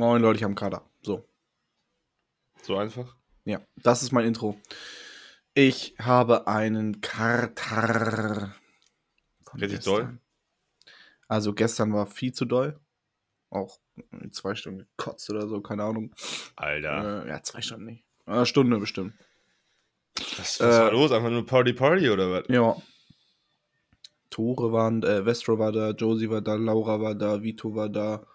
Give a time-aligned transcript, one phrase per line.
[0.00, 0.82] Moin Leute, ich habe einen Kader.
[1.02, 1.28] So.
[2.62, 3.18] So einfach?
[3.44, 4.58] Ja, das ist mein Intro.
[5.52, 8.54] Ich habe einen Kater.
[9.60, 10.18] Richtig doll?
[11.28, 12.80] Also gestern war viel zu doll.
[13.50, 13.78] Auch
[14.30, 16.14] zwei Stunden gekotzt oder so, keine Ahnung.
[16.56, 17.26] Alter.
[17.26, 18.04] Äh, ja, zwei Stunden nicht.
[18.24, 19.12] Eine Stunde bestimmt.
[20.16, 21.12] was was äh, war los?
[21.12, 22.44] Einfach nur Party Party oder was?
[22.48, 22.74] Ja.
[24.30, 28.26] Tore waren, äh, Vestro war da, Josie war da, Laura war da, Vito war da.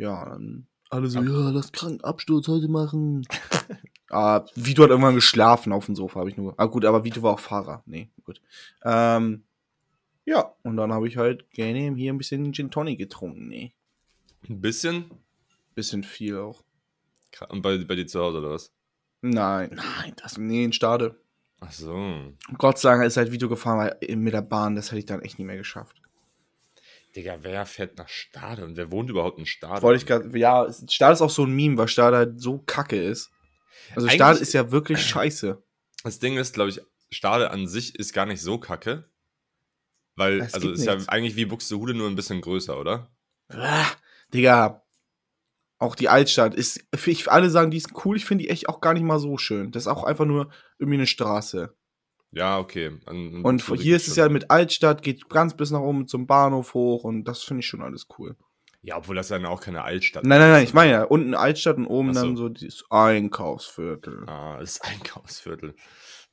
[0.00, 3.26] Ja, dann alle so, ja, lass krank Absturz heute machen.
[4.10, 6.54] ah, Vito hat irgendwann geschlafen auf dem Sofa, habe ich nur.
[6.56, 7.82] Ah, gut, aber Vito war auch Fahrer.
[7.84, 8.40] Nee, gut.
[8.82, 9.42] Ähm,
[10.24, 13.46] ja, und dann habe ich halt gerne hier ein bisschen Gin Tonic getrunken.
[13.48, 13.72] Nee,
[14.48, 15.04] Ein bisschen?
[15.74, 16.64] bisschen viel auch.
[17.50, 18.72] Und bei, bei dir zu Hause oder was?
[19.20, 21.14] Nein, nein, das, nee, in Stade.
[21.60, 22.32] Ach so.
[22.56, 25.20] Gott sei Dank ist halt Vito gefahren, weil mit der Bahn, das hätte ich dann
[25.20, 25.99] echt nicht mehr geschafft.
[27.16, 29.82] Digga, wer fährt nach Stade und wer wohnt überhaupt in Stade?
[29.82, 33.00] Wollte ich gerade, ja, Stade ist auch so ein Meme, weil Stade halt so kacke
[33.02, 33.30] ist.
[33.94, 35.62] Also Eigentlich- Stade ist ja wirklich scheiße.
[36.04, 39.10] Das Ding ist, glaube ich, Stade an sich ist gar nicht so kacke.
[40.16, 41.08] Weil, Es also ist ja nichts.
[41.08, 43.10] eigentlich wie Buxtehude nur ein bisschen größer, oder?
[43.48, 43.86] Ah,
[44.32, 44.84] Digga,
[45.78, 48.80] auch die Altstadt ist, ich, alle sagen, die ist cool, ich finde die echt auch
[48.80, 49.72] gar nicht mal so schön.
[49.72, 51.74] Das ist auch einfach nur irgendwie eine Straße.
[52.32, 52.98] Ja, okay.
[53.06, 56.26] An, an Und hier ist es ja mit Altstadt, geht ganz bis nach oben zum
[56.26, 58.36] Bahnhof hoch und das finde ich schon alles cool.
[58.82, 60.70] Ja, obwohl das dann auch keine Altstadt Nein, nein, nein, ist.
[60.70, 62.20] ich meine ja, unten Altstadt und oben so.
[62.22, 64.24] dann so dieses Einkaufsviertel.
[64.26, 65.74] Ah, das ist Einkaufsviertel.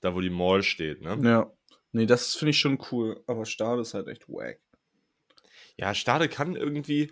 [0.02, 1.18] Da, wo die Mall steht, ne?
[1.24, 1.52] Ja.
[1.92, 4.60] Nee, das finde ich schon cool, aber Stade ist halt echt wack.
[5.78, 7.12] Ja, Stade kann irgendwie.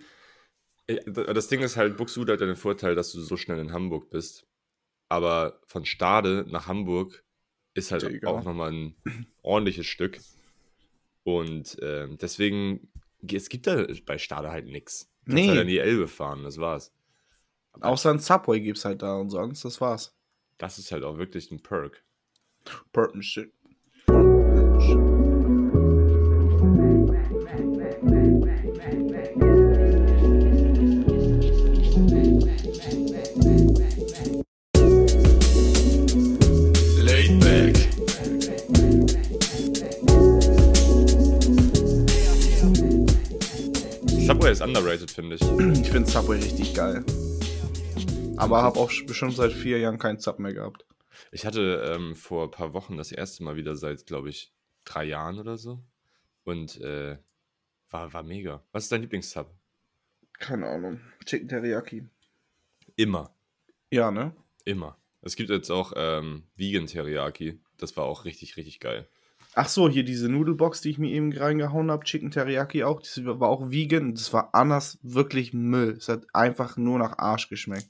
[0.87, 3.73] äh, Das Ding ist halt, Buxtehude hat ja den Vorteil, dass du so schnell in
[3.73, 4.45] Hamburg bist.
[5.09, 7.23] Aber von Stade nach Hamburg
[7.75, 8.29] ist halt Digga.
[8.29, 8.95] auch nochmal ein
[9.43, 10.19] ordentliches Stück.
[11.23, 12.87] Und äh, deswegen,
[13.31, 15.11] es gibt da bei Stade halt nichts.
[15.25, 15.49] Nee.
[15.49, 16.91] halt an die Elbe fahren, das war's.
[17.73, 20.15] Aber Außer ein Subway gibt's halt da und sonst, das war's.
[20.57, 22.03] das ist halt auch wirklich ein Perk.
[22.93, 23.53] Partnership.
[24.07, 25.14] Laid
[44.25, 45.41] Subway ist underrated, finde ich.
[45.43, 47.05] Ich finde Subway richtig geil.
[48.37, 50.83] Aber habe auch schon seit vier Jahren keinen Sub mehr gehabt.
[51.31, 54.51] Ich hatte ähm, vor ein paar Wochen das erste Mal wieder seit, glaube ich,
[54.83, 55.79] drei Jahren oder so.
[56.43, 57.19] Und äh,
[57.91, 58.63] war, war mega.
[58.71, 59.47] Was ist dein Lieblingssub?
[60.39, 61.01] Keine Ahnung.
[61.23, 62.07] Chicken Teriyaki.
[62.95, 63.31] Immer.
[63.91, 64.35] Ja, ne?
[64.63, 64.97] Immer.
[65.21, 67.59] Es gibt jetzt auch ähm, Vegan Teriyaki.
[67.77, 69.07] Das war auch richtig, richtig geil.
[69.57, 73.23] Ach so, hier diese Nudelbox, die ich mir eben reingehauen habe, Chicken Teriyaki auch, das
[73.23, 74.13] war auch vegan.
[74.13, 75.95] Das war anders wirklich Müll.
[75.97, 77.89] Es hat einfach nur nach Arsch geschmeckt.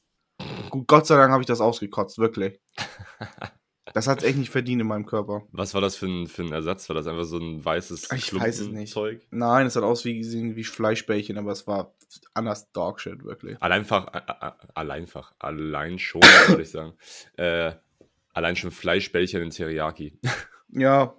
[0.70, 2.59] Gut, Gott sei Dank habe ich das ausgekotzt, wirklich.
[3.94, 5.44] Das hat echt nicht verdient in meinem Körper.
[5.52, 6.90] Was war das für ein, für ein Ersatz?
[6.90, 8.92] War das einfach so ein weißes Ich weiß es nicht.
[8.92, 9.22] Zeug?
[9.30, 11.96] Nein, es hat ausgesehen wie Fleischbällchen, aber es war
[12.34, 13.62] anders Dogshit, wirklich.
[13.62, 14.08] Alleinfach,
[14.74, 16.94] alleinfach, allein schon, würde ich sagen.
[17.38, 17.74] Äh,
[18.34, 20.20] allein schon Fleischbällchen in Teriyaki.
[20.70, 21.16] Ja,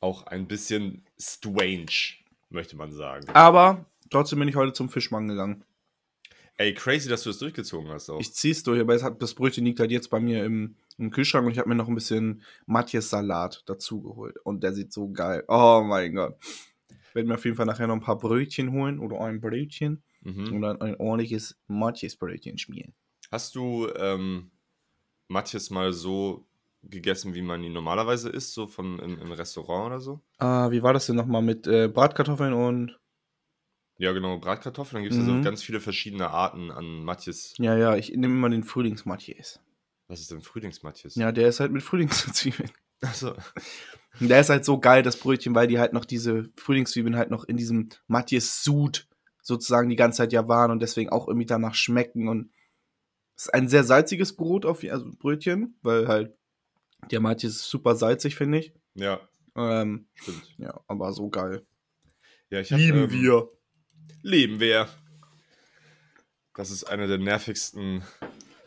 [0.00, 2.16] Auch ein bisschen strange,
[2.48, 3.28] möchte man sagen.
[3.34, 5.64] aber trotzdem bin ich heute zum Fischmann gegangen.
[6.60, 8.20] Ey, crazy, dass du das durchgezogen hast auch.
[8.20, 11.10] Ich zieh's durch, aber es hat, das Brötchen liegt halt jetzt bei mir im, im
[11.10, 14.36] Kühlschrank und ich habe mir noch ein bisschen Matjes Salat dazu geholt.
[14.44, 15.42] Und der sieht so geil.
[15.48, 16.36] Oh mein Gott.
[17.14, 20.52] Werde mir auf jeden Fall nachher noch ein paar Brötchen holen oder ein Brötchen mhm.
[20.52, 22.92] und dann ein ordentliches Matjes Brötchen schmieren.
[23.30, 24.50] Hast du ähm,
[25.28, 26.46] Matjes mal so
[26.82, 30.20] gegessen, wie man ihn normalerweise isst, so von im, im Restaurant oder so?
[30.38, 32.98] Ah, wie war das denn nochmal mit äh, Bratkartoffeln und.
[33.98, 34.96] Ja, genau, Bratkartoffeln.
[34.96, 35.38] Dann gibt es ja Mhm.
[35.38, 37.54] so ganz viele verschiedene Arten an Matjes.
[37.58, 39.60] Ja, ja, ich nehme immer den Frühlingsmatjes.
[40.08, 41.14] Was ist denn Frühlingsmatjes?
[41.16, 42.70] Ja, der ist halt mit Frühlingszwiebeln.
[43.02, 43.34] Achso.
[44.20, 47.44] Der ist halt so geil, das Brötchen, weil die halt noch diese Frühlingszwiebeln halt noch
[47.44, 49.06] in diesem Matjes-Sud
[49.40, 52.28] sozusagen die ganze Zeit ja waren und deswegen auch irgendwie danach schmecken.
[52.28, 52.50] Und
[53.36, 56.36] es ist ein sehr salziges Brot, auf, also Brötchen, weil halt
[57.10, 58.72] der Matjes ist super salzig, finde ich.
[58.94, 59.20] Ja,
[59.56, 60.54] Ähm, stimmt.
[60.58, 61.66] ja, aber so geil.
[62.50, 63.08] Ja, ich hab, ähm,
[64.22, 64.88] Lieben wir.
[66.54, 68.02] Das ist einer der nervigsten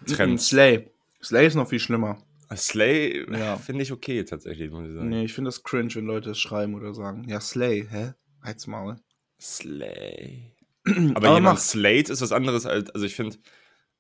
[0.08, 0.48] Trends.
[0.48, 0.90] Slay.
[1.22, 2.22] Slay ist noch viel schlimmer.
[2.56, 3.58] Slay Ja.
[3.58, 5.10] finde ich okay, tatsächlich, muss ich sagen.
[5.10, 7.28] Nee, ich finde das cringe, wenn Leute es schreiben oder sagen.
[7.28, 8.14] Ja, Slay, hä?
[8.42, 8.98] Halt's Maul.
[9.40, 10.56] Slay.
[10.86, 13.38] Aber Aber, jemand mach- slayed ist was anderes als, also ich finde,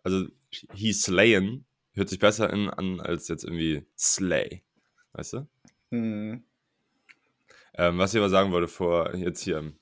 [0.03, 0.27] also
[0.73, 4.63] he slayen hört sich besser in, an als jetzt irgendwie slay.
[5.13, 5.47] Weißt du?
[5.91, 6.43] Hm.
[7.75, 9.75] Ähm, was ich aber sagen wollte vor, jetzt hier am,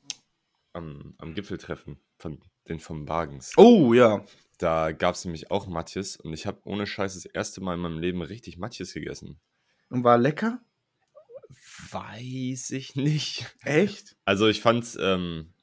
[0.74, 3.54] am, am Gipfeltreffen von den vom Bargens.
[3.58, 4.26] Oh, ja.
[4.58, 7.80] Da gab es nämlich auch Matjes und ich habe ohne Scheiß das erste Mal in
[7.80, 9.40] meinem Leben richtig Matjes gegessen.
[9.90, 10.62] Und war lecker?
[11.90, 13.56] Weiß ich nicht.
[13.64, 14.16] Echt?
[14.24, 15.54] Also ich fand's, ähm,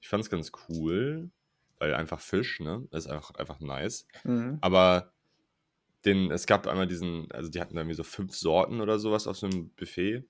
[0.00, 1.30] ich fand's ganz cool,
[1.78, 2.86] weil einfach Fisch, ne?
[2.92, 4.06] Ist einfach, einfach nice.
[4.24, 4.58] Mhm.
[4.60, 5.12] Aber
[6.04, 9.26] den, es gab einmal diesen, also die hatten da irgendwie so fünf Sorten oder sowas
[9.26, 10.24] auf so einem Buffet.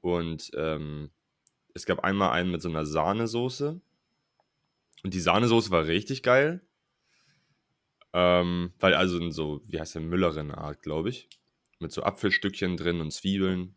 [0.00, 1.10] Und ähm,
[1.72, 3.80] es gab einmal einen mit so einer Sahnesoße.
[5.02, 6.66] Und die Sahnesoße war richtig geil.
[8.12, 11.28] Ähm, weil also in so, wie heißt der, Müllerin-Art, glaube ich.
[11.80, 13.74] Mit so Apfelstückchen drin und Zwiebeln.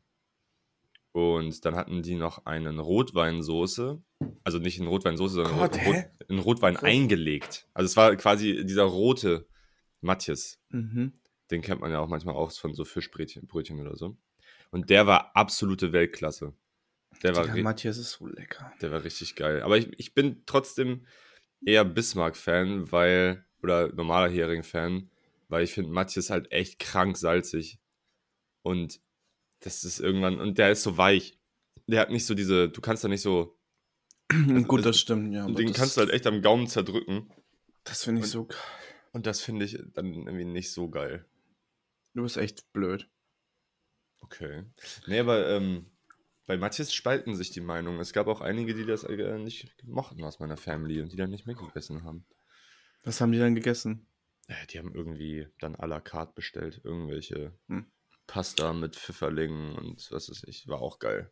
[1.14, 4.02] Und dann hatten die noch einen Rotweinsoße.
[4.44, 6.06] Also nicht in Rotweinsoße, sondern Gott, Rot, hä?
[6.28, 6.84] in Rotwein Krass.
[6.84, 7.68] eingelegt.
[7.74, 9.48] Also es war quasi dieser rote
[10.02, 10.60] Matjes.
[10.70, 11.14] Mhm.
[11.52, 14.18] Den kennt man ja auch manchmal auch von so Fischbrötchen Brötchen oder so.
[14.72, 16.54] Und der war absolute Weltklasse.
[17.24, 18.72] Der war, Digga, ri- Matthias ist so lecker.
[18.82, 19.62] der war richtig geil.
[19.64, 21.06] Aber ich, ich bin trotzdem
[21.66, 25.10] eher Bismarck-Fan, weil, oder normaler Hering-Fan,
[25.48, 27.80] weil ich finde Matjes halt echt krank salzig.
[28.62, 29.00] Und
[29.62, 31.40] das ist irgendwann, und der ist so weich.
[31.88, 33.58] Der hat nicht so diese, du kannst da nicht so,
[34.30, 35.48] Gut, also- das stimmt, ja.
[35.50, 37.32] den kannst du halt echt am Gaumen zerdrücken.
[37.86, 38.58] Das finde ich und- so geil.
[39.18, 41.26] Und das finde ich dann irgendwie nicht so geil.
[42.14, 43.10] Du bist echt blöd.
[44.22, 44.64] Okay.
[45.08, 45.88] Nee, aber ähm,
[46.46, 48.00] bei Matthias spalten sich die Meinungen.
[48.00, 51.32] Es gab auch einige, die das äh, nicht mochten aus meiner Family und die dann
[51.32, 52.28] nicht mitgegessen haben.
[53.02, 54.06] Was haben die dann gegessen?
[54.50, 56.82] Äh, die haben irgendwie dann à la carte bestellt.
[56.84, 57.88] Irgendwelche Hm.
[58.28, 60.68] Pasta mit Pfifferlingen und was weiß ich.
[60.68, 61.32] War auch geil.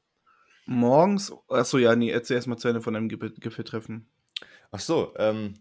[0.66, 1.32] Morgens?
[1.50, 4.10] Achso, ja, nee, erzähl erst mal zu Ende von deinem Gipfel- Gipfeltreffen.
[4.72, 5.54] Ach so, ähm,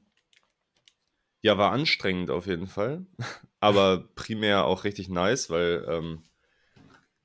[1.44, 3.04] ja, war anstrengend auf jeden Fall.
[3.60, 6.22] Aber primär auch richtig nice, weil ähm,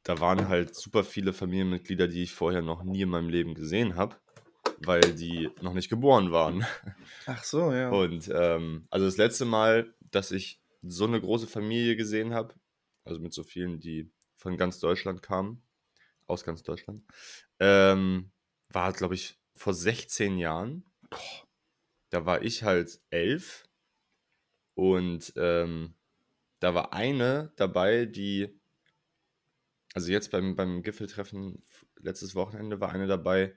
[0.04, 3.96] da waren halt super viele Familienmitglieder, die ich vorher noch nie in meinem Leben gesehen
[3.96, 4.18] habe,
[4.80, 6.66] weil die noch nicht geboren waren.
[7.28, 7.92] Ach so, ja.
[7.92, 12.54] Und ähm, also das letzte Mal, dass ich so eine große Familie gesehen habe,
[13.06, 15.64] also mit so vielen, die von ganz Deutschland kamen,
[16.28, 17.04] aus ganz Deutschland,
[17.60, 18.32] ähm,
[18.68, 20.84] war, glaube ich, vor 16 Jahren.
[22.10, 23.69] Da war ich halt elf
[24.80, 25.94] und ähm,
[26.62, 28.58] da war eine dabei, die,
[29.94, 31.62] also jetzt beim, beim Gipfeltreffen
[31.98, 33.54] letztes Wochenende war eine dabei,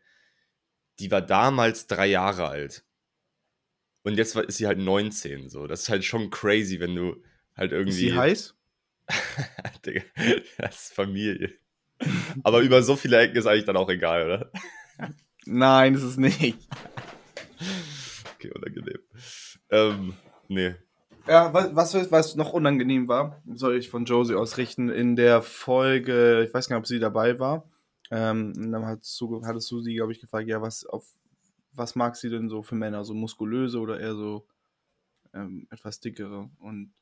[0.99, 2.85] die war damals drei Jahre alt.
[4.03, 5.69] Und jetzt ist sie halt 19, so.
[5.69, 7.23] Das ist halt schon crazy, wenn du
[7.55, 7.93] halt ist irgendwie.
[7.93, 8.57] sie heiß?
[9.87, 10.03] Digga,
[10.59, 11.53] das ist Familie.
[12.43, 14.51] Aber über so viele Ecken ist eigentlich dann auch egal, oder?
[15.45, 16.59] Nein, ist es nicht.
[18.35, 18.99] Okay, unangenehm.
[19.71, 20.17] Ähm,
[20.49, 20.75] nee.
[21.27, 24.89] Ja, was, was, was noch unangenehm war, soll ich von Josie ausrichten.
[24.89, 27.69] In der Folge, ich weiß gar nicht, ob sie dabei war,
[28.11, 31.07] ähm, und dann hattest du, hattest du sie, glaube ich, gefragt, ja, was auf
[31.75, 33.05] was mag sie denn so für Männer?
[33.05, 34.47] So muskulöse oder eher so
[35.33, 36.51] ähm, etwas dickere?
[36.59, 36.95] Und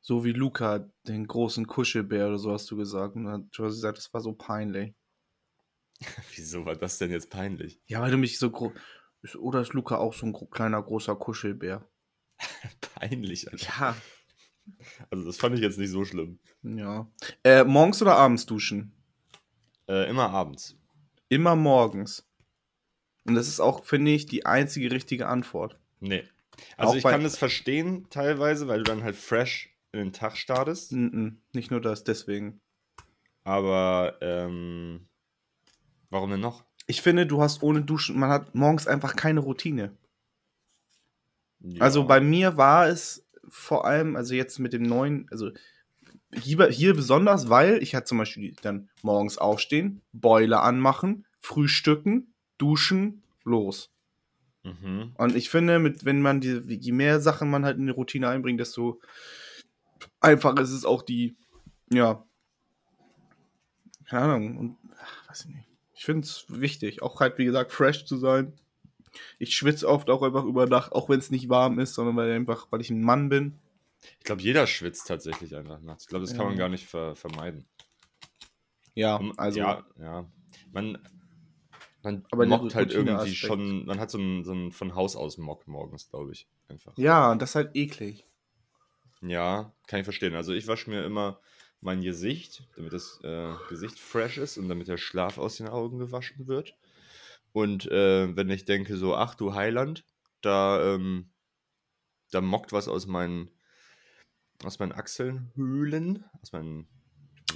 [0.00, 3.16] so wie Luca, den großen Kuschelbär oder so hast du gesagt.
[3.16, 4.94] Und dann hat Josie gesagt, das war so peinlich.
[6.34, 7.80] Wieso war das denn jetzt peinlich?
[7.86, 8.72] Ja, weil du mich so groß.
[9.38, 11.88] Oder ist Luca auch so ein kleiner, großer Kuschelbär?
[12.94, 13.66] Peinlich, Alter.
[13.66, 13.96] Ja.
[15.10, 16.38] Also, das fand ich jetzt nicht so schlimm.
[16.62, 17.10] Ja.
[17.44, 18.92] Äh, morgens oder abends duschen?
[19.88, 20.76] Äh, immer abends.
[21.28, 22.28] Immer morgens.
[23.24, 25.78] Und das ist auch, finde ich, die einzige richtige Antwort.
[26.00, 26.24] Nee.
[26.76, 30.36] Also, Auch ich kann das verstehen, teilweise, weil du dann halt fresh in den Tag
[30.36, 30.92] startest.
[30.92, 32.60] Mm-mm, nicht nur das, deswegen.
[33.44, 35.08] Aber, ähm,
[36.10, 36.64] warum denn noch?
[36.86, 39.96] Ich finde, du hast ohne Duschen, man hat morgens einfach keine Routine.
[41.78, 45.50] Also bei mir war es vor allem, also jetzt mit dem neuen, also
[46.34, 53.22] hier, hier besonders, weil ich hatte zum Beispiel dann morgens aufstehen, Boiler anmachen, frühstücken, duschen,
[53.44, 53.90] los.
[54.64, 55.12] Mhm.
[55.16, 58.28] Und ich finde, mit, wenn man die, je mehr Sachen man halt in die Routine
[58.28, 59.00] einbringt, desto
[60.20, 61.36] einfacher ist es auch die,
[61.92, 62.24] ja,
[64.08, 65.68] keine Ahnung, und ach, weiß ich nicht.
[65.94, 68.52] Ich finde es wichtig, auch halt, wie gesagt, fresh zu sein.
[69.38, 72.32] Ich schwitze oft auch einfach über Nacht, auch wenn es nicht warm ist, sondern weil
[72.32, 73.58] einfach, weil ich ein Mann bin.
[74.18, 76.04] Ich glaube, jeder schwitzt tatsächlich einfach nachts.
[76.04, 76.48] Ich glaube, das kann Ja.
[76.48, 77.66] man gar nicht ver vermeiden.
[78.94, 80.26] Ja, also, Ja, ja.
[80.72, 80.98] Man,
[82.02, 83.36] man Aber mockt halt irgendwie Routineaspekt.
[83.46, 86.46] schon, man hat so einen, so einen von Haus aus Mock morgens, glaube ich.
[86.68, 86.96] Einfach.
[86.96, 88.26] ja, und das ist halt eklig.
[89.20, 90.34] Ja, kann ich verstehen.
[90.34, 91.38] Also ich wasche mir immer
[91.80, 95.98] mein Gesicht, damit das äh, Gesicht fresh ist und damit der Schlaf aus den Augen
[95.98, 96.74] gewaschen wird.
[97.52, 100.04] Und äh, wenn ich denke so, ach du Heiland,
[100.40, 101.30] da, ähm,
[102.30, 103.50] da mockt was aus meinen,
[104.64, 106.88] aus meinen Achselhöhlen, aus meinen...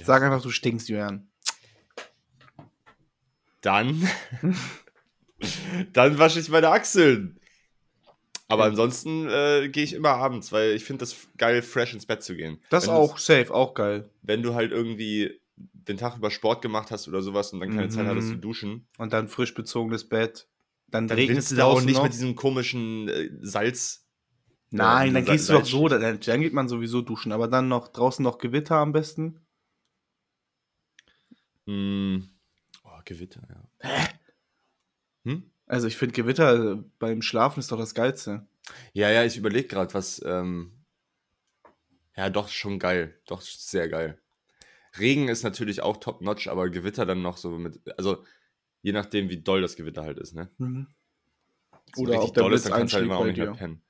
[0.03, 1.31] Sag einfach, du stinkst, Julian.
[3.61, 4.07] Dann,
[5.93, 7.39] dann wasche ich meine Achseln.
[8.49, 12.23] Aber ansonsten äh, gehe ich immer abends, weil ich finde das geil, fresh ins Bett
[12.23, 12.61] zu gehen.
[12.69, 14.09] Das Wenn auch safe, auch geil.
[14.21, 15.41] Wenn du halt irgendwie
[15.87, 18.09] den Tag über Sport gemacht hast oder sowas und dann keine Zeit Mhm.
[18.09, 20.47] hattest zu duschen, Und dann frisch bezogenes Bett.
[20.89, 22.03] Dann, dann es du da auch nicht noch.
[22.03, 24.05] mit diesem komischen äh, Salz.
[24.69, 27.31] Nein, dann Sa- gehst du doch Salz- so, dann, dann geht man sowieso duschen.
[27.31, 29.41] Aber dann noch draußen noch Gewitter am besten.
[31.65, 32.19] Mm,
[32.83, 34.07] oh, Gewitter, ja.
[35.25, 35.51] Hm?
[35.65, 38.47] Also ich finde Gewitter äh, beim Schlafen ist doch das Geilste.
[38.93, 40.21] Ja, ja, ich überlege gerade, was.
[40.25, 40.71] Ähm,
[42.15, 43.19] ja, doch, schon geil.
[43.27, 44.19] Doch, sehr geil.
[44.99, 47.79] Regen ist natürlich auch top-notch, aber Gewitter dann noch so mit.
[47.97, 48.23] Also,
[48.81, 50.51] je nachdem, wie doll das Gewitter halt ist, ne?
[50.57, 50.87] Mhm.
[51.95, 53.37] So Oder richtig ob der doll ist, Blitz dann kannst du halt immer auch nicht
[53.37, 53.81] mehr pennen.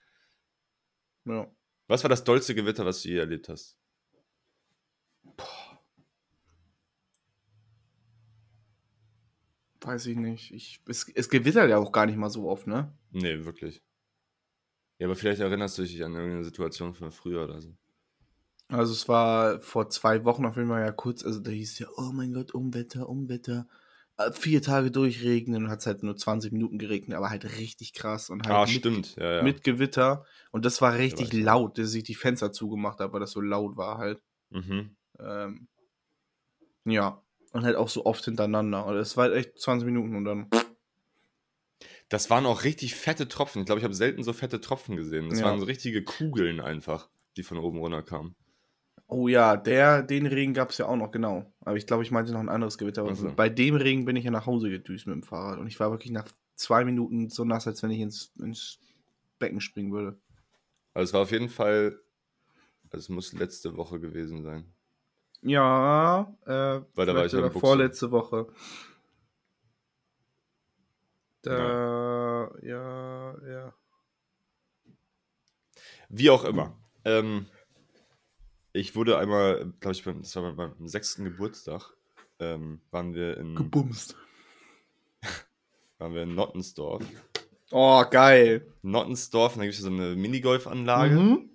[1.26, 1.52] Ja.
[1.88, 3.80] Was war das dollste Gewitter, was du je erlebt hast?
[9.82, 10.54] Weiß ich nicht.
[10.54, 12.94] Ich, es, es gewittert ja auch gar nicht mal so oft, ne?
[13.12, 13.82] Nee, wirklich.
[15.00, 17.78] Ja, aber vielleicht erinnerst du dich an irgendeine Situation von früher oder so.
[18.70, 21.88] Also es war vor zwei Wochen auf jeden Fall ja kurz, also da hieß ja,
[21.96, 23.68] oh mein Gott, Umwetter, Umwetter.
[24.18, 27.94] Äh, Vier Tage durchregnen und hat es halt nur 20 Minuten geregnet, aber halt richtig
[27.94, 29.16] krass und halt ah, mit, stimmt.
[29.16, 29.44] Ja, ja.
[29.44, 30.26] mit Gewitter.
[30.52, 33.78] Und das war richtig laut, dass ich die Fenster zugemacht habe, weil das so laut
[33.78, 34.22] war halt.
[34.50, 34.96] Mhm.
[35.20, 35.68] Ähm,
[36.86, 37.22] ja.
[37.54, 38.86] Und halt auch so oft hintereinander.
[38.86, 40.50] Und es war halt echt 20 Minuten und dann.
[42.10, 43.62] Das waren auch richtig fette Tropfen.
[43.62, 45.30] Ich glaube, ich habe selten so fette Tropfen gesehen.
[45.30, 48.36] Das waren so richtige Kugeln einfach, die von oben runter kamen.
[49.10, 51.46] Oh ja, der, den Regen gab es ja auch noch, genau.
[51.62, 53.02] Aber ich glaube, ich meinte noch ein anderes Gewitter.
[53.02, 53.32] Aber Ach so.
[53.34, 55.60] Bei dem Regen bin ich ja nach Hause gedüst mit dem Fahrrad.
[55.60, 58.80] Und ich war wirklich nach zwei Minuten so nass, als wenn ich ins, ins
[59.40, 60.20] Becken springen würde.
[60.94, 62.00] Also es war auf jeden Fall,
[62.90, 64.74] also es muss letzte Woche gewesen sein.
[65.42, 67.60] Ja, äh, Weil da war ich ja Buchse.
[67.60, 68.48] vorletzte Woche.
[71.44, 73.74] Da, ja, ja.
[76.10, 76.78] Wie auch immer.
[77.06, 77.46] Ähm,
[78.78, 81.92] ich wurde einmal, glaube ich, beim, das war bei meinem sechsten Geburtstag,
[82.40, 84.16] ähm, waren wir in, Gebumst.
[85.98, 87.04] waren wir in Nottensdorf.
[87.72, 88.66] Oh, geil.
[88.82, 91.16] Nottensdorf, und da gibt es so eine Minigolfanlage.
[91.16, 91.50] Mhm.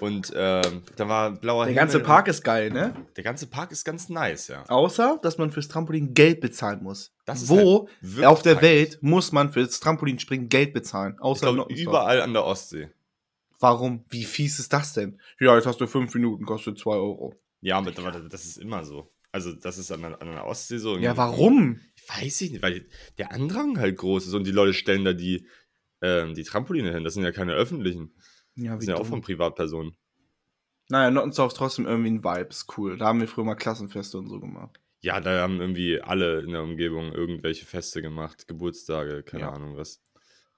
[0.00, 2.94] Und ähm, da war blauer Der ganze Himmel Park ist geil, ne?
[3.16, 4.64] Der ganze Park ist ganz nice, ja.
[4.68, 7.12] Außer, dass man fürs Trampolin Geld bezahlen muss.
[7.24, 8.92] Das ist Wo halt auf der peinlich.
[8.92, 11.18] Welt muss man fürs Trampolinspringen Geld bezahlen?
[11.20, 11.88] Außer Nottensdorf.
[11.88, 12.88] überall an der Ostsee.
[13.58, 14.04] Warum?
[14.10, 15.20] Wie fies ist das denn?
[15.40, 17.34] Ja, jetzt hast du fünf Minuten, kostet zwei Euro.
[17.60, 19.12] Ja, aber das ist immer so.
[19.32, 20.96] Also, das ist an der, an der Ostsee so.
[20.96, 21.80] Ja, warum?
[22.08, 22.86] Weiß ich nicht, weil
[23.18, 25.46] der Andrang halt groß ist und die Leute stellen da die,
[26.00, 27.04] ähm, die Trampoline hin.
[27.04, 28.14] Das sind ja keine öffentlichen.
[28.54, 29.96] Ja, Das sind ja auch von Privatpersonen.
[30.88, 32.96] Naja, Nottensdorf ist trotzdem irgendwie ein Vibe, ist cool.
[32.96, 34.80] Da haben wir früher mal Klassenfeste und so gemacht.
[35.00, 39.50] Ja, da haben irgendwie alle in der Umgebung irgendwelche Feste gemacht, Geburtstage, keine Ja.
[39.52, 40.00] Ahnung was.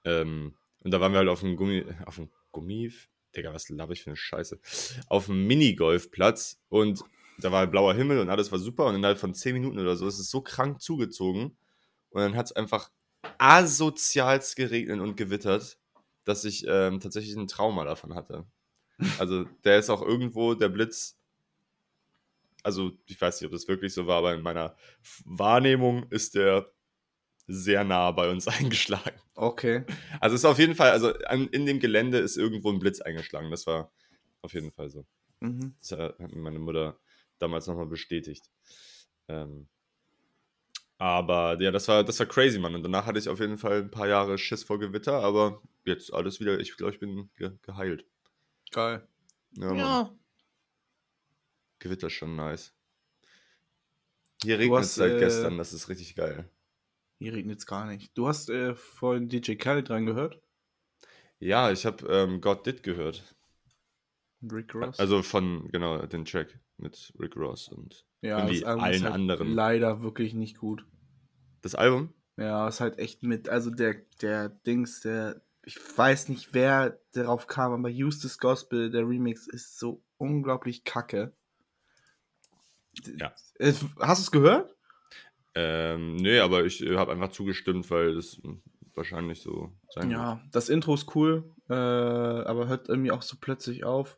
[0.05, 2.91] Ähm, und da waren wir halt auf dem Gummi, auf dem Gummi,
[3.35, 4.59] Digga, was laber ich für eine Scheiße,
[5.07, 7.03] auf dem Minigolfplatz und
[7.39, 10.07] da war blauer Himmel und alles war super und innerhalb von 10 Minuten oder so
[10.07, 11.57] ist es so krank zugezogen
[12.09, 12.91] und dann hat es einfach
[13.37, 15.77] asozialst geregnet und gewittert,
[16.25, 18.45] dass ich ähm, tatsächlich ein Trauma davon hatte.
[19.17, 21.17] Also der ist auch irgendwo, der Blitz,
[22.63, 24.75] also ich weiß nicht, ob das wirklich so war, aber in meiner
[25.23, 26.69] Wahrnehmung ist der
[27.49, 29.19] sehr nah bei uns eingeschlagen.
[29.35, 29.83] Okay.
[30.19, 33.01] Also es ist auf jeden Fall, also an, in dem Gelände ist irgendwo ein Blitz
[33.01, 33.49] eingeschlagen.
[33.51, 33.91] Das war
[34.41, 35.05] auf jeden Fall so.
[35.39, 35.75] Mhm.
[35.81, 36.99] Das hat mir meine Mutter
[37.39, 38.49] damals nochmal bestätigt.
[39.27, 39.67] Ähm,
[40.97, 42.75] aber ja, das war, das war crazy, Mann.
[42.75, 46.13] Und danach hatte ich auf jeden Fall ein paar Jahre Schiss vor Gewitter, aber jetzt
[46.13, 48.05] alles wieder, ich glaube, ich bin ge geheilt.
[48.71, 49.07] Geil.
[49.53, 50.19] Ja, Mann.
[51.79, 52.73] Gewitter ist schon nice.
[54.43, 56.49] Hier regnet es seit äh, gestern, das ist richtig geil.
[57.19, 58.17] Hier regnet es gar nicht.
[58.17, 60.41] Du hast äh, vorhin DJ Khaled dran gehört?
[61.39, 63.35] Ja, ich habe ähm, God Did gehört.
[64.41, 64.99] Rick Ross?
[64.99, 69.51] Also von, genau, den Track mit Rick Ross und ja, irgendwie allen halt anderen.
[69.51, 70.85] leider wirklich nicht gut.
[71.61, 72.13] Das Album?
[72.37, 77.47] Ja, ist halt echt mit, also der, der Dings, der, ich weiß nicht, wer darauf
[77.47, 81.33] kam, aber Eustace Gospel, der Remix ist so unglaublich kacke.
[83.17, 83.33] Ja.
[83.59, 84.73] Hast du es gehört?
[85.61, 88.55] Ähm, nee, aber ich äh, habe einfach zugestimmt, weil das äh,
[88.95, 90.19] wahrscheinlich so sein wird.
[90.19, 94.17] Ja, das Intro ist cool, äh, aber hört irgendwie auch so plötzlich auf.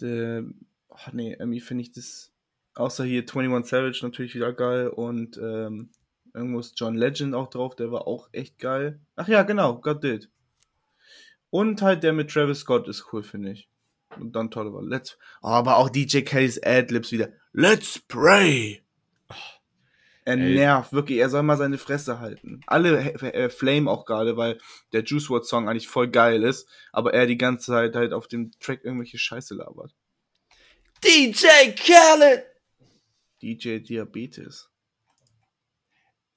[0.00, 0.44] Der,
[0.88, 2.32] oh nee, irgendwie finde ich das,
[2.74, 5.90] außer hier 21 Savage natürlich wieder geil und ähm,
[6.34, 9.00] irgendwo ist John Legend auch drauf, der war auch echt geil.
[9.14, 10.28] Ach ja, genau, God Did.
[11.50, 13.68] Und halt der mit Travis Scott ist cool, finde ich.
[14.18, 17.28] Und dann tolle war Let's, oh, aber auch DJ Kellys Adlibs wieder.
[17.52, 18.82] Let's pray!
[20.28, 20.56] Er Ey.
[20.56, 21.20] nervt, wirklich.
[21.20, 22.60] Er soll mal seine Fresse halten.
[22.66, 24.58] Alle äh, Flame auch gerade, weil
[24.92, 28.28] der Juice WRLD Song eigentlich voll geil ist, aber er die ganze Zeit halt auf
[28.28, 29.94] dem Track irgendwelche Scheiße labert.
[31.02, 32.44] DJ Khaled!
[33.40, 34.68] DJ Diabetes.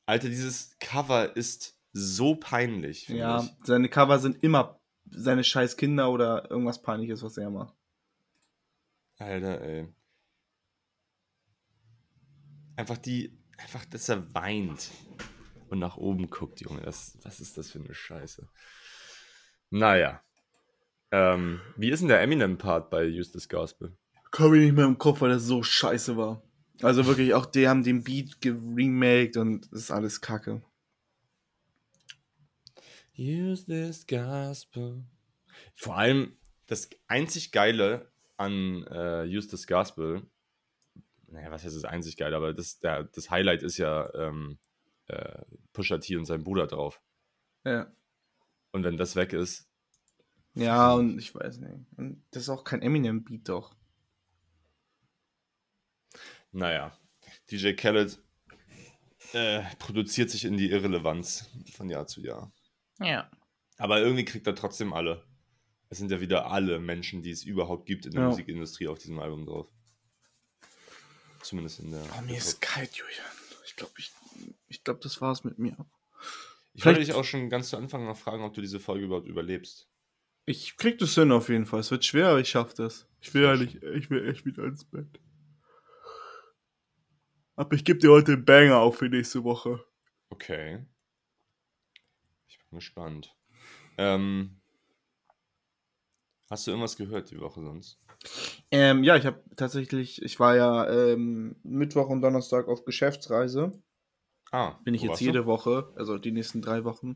[0.05, 3.09] Alter, dieses Cover ist so peinlich.
[3.09, 3.51] Ja, ich.
[3.65, 4.79] seine Cover sind immer
[5.09, 7.75] seine scheiß Kinder oder irgendwas peinliches, was er macht.
[9.17, 9.93] Alter, ey.
[12.77, 14.91] Einfach die, einfach, dass er weint
[15.69, 16.81] und nach oben guckt, Junge.
[16.81, 18.47] Das, was ist das für eine Scheiße?
[19.69, 20.21] Naja.
[21.11, 23.97] Ähm, wie ist denn der Eminem-Part bei This Gospel?
[24.31, 26.41] Komm ich nicht mehr im Kopf, weil das so scheiße war.
[26.81, 30.61] Also wirklich, auch die haben den Beat geremaked und das ist alles kacke.
[33.17, 35.03] Use this gospel.
[35.75, 36.37] Vor allem
[36.67, 40.23] das einzig Geile an äh, Use this Gospel,
[41.31, 44.57] naja, was heißt das einzig Geile, aber das, der, das Highlight ist ja ähm,
[45.07, 45.41] äh,
[45.73, 47.01] Pusha T und sein Bruder drauf.
[47.63, 47.91] Ja.
[48.71, 49.67] Und wenn das weg ist,
[50.53, 51.73] Ja, und ich weiß nicht.
[51.97, 53.75] Und das ist auch kein Eminem-Beat doch.
[56.51, 56.91] naja,
[57.49, 58.19] DJ Khaled
[59.33, 62.51] äh, produziert sich in die Irrelevanz von Jahr zu Jahr.
[62.99, 63.29] Ja.
[63.77, 65.23] Aber irgendwie kriegt er trotzdem alle.
[65.89, 68.27] Es sind ja wieder alle Menschen, die es überhaupt gibt in der Ja.
[68.29, 69.69] Musikindustrie auf diesem Album drauf.
[71.43, 72.03] Zumindest in der.
[72.17, 73.25] Oh, mir ist kalt, Julian.
[73.65, 74.11] Ich glaube, ich,
[74.67, 75.75] ich glaub, das war's mit mir.
[76.73, 79.27] Ich wollte dich auch schon ganz zu Anfang noch fragen, ob du diese Folge überhaupt
[79.27, 79.89] überlebst.
[80.45, 81.81] Ich krieg das hin auf jeden Fall.
[81.81, 83.07] Es wird schwer, aber ich schaff das.
[83.19, 85.19] Ich will eigentlich, ich will echt wieder ins Bett.
[87.55, 89.85] Aber ich gebe dir heute einen Banger auf für nächste Woche.
[90.29, 90.85] Okay.
[92.47, 93.35] Ich bin gespannt.
[93.97, 94.61] Ähm,
[96.49, 97.99] hast du irgendwas gehört die Woche sonst?
[98.71, 103.71] Ähm, ja, ich habe tatsächlich, ich war ja ähm, Mittwoch und Donnerstag auf Geschäftsreise.
[104.51, 105.45] Ah, Bin ich jetzt jede du?
[105.45, 107.15] Woche, also die nächsten drei Wochen,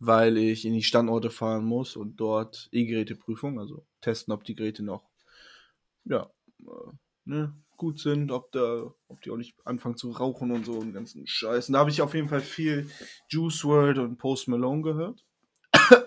[0.00, 4.82] weil ich in die Standorte fahren muss und dort E-Geräteprüfung, also testen, ob die Geräte
[4.82, 5.08] noch
[6.04, 6.28] ja,
[6.60, 6.92] äh,
[7.24, 10.92] ne, gut sind, ob, da, ob die auch nicht anfangen zu rauchen und so und
[10.92, 11.68] ganzen Scheiß.
[11.68, 12.90] Und da habe ich auf jeden Fall viel
[13.28, 15.24] Juice WRLD und Post Malone gehört.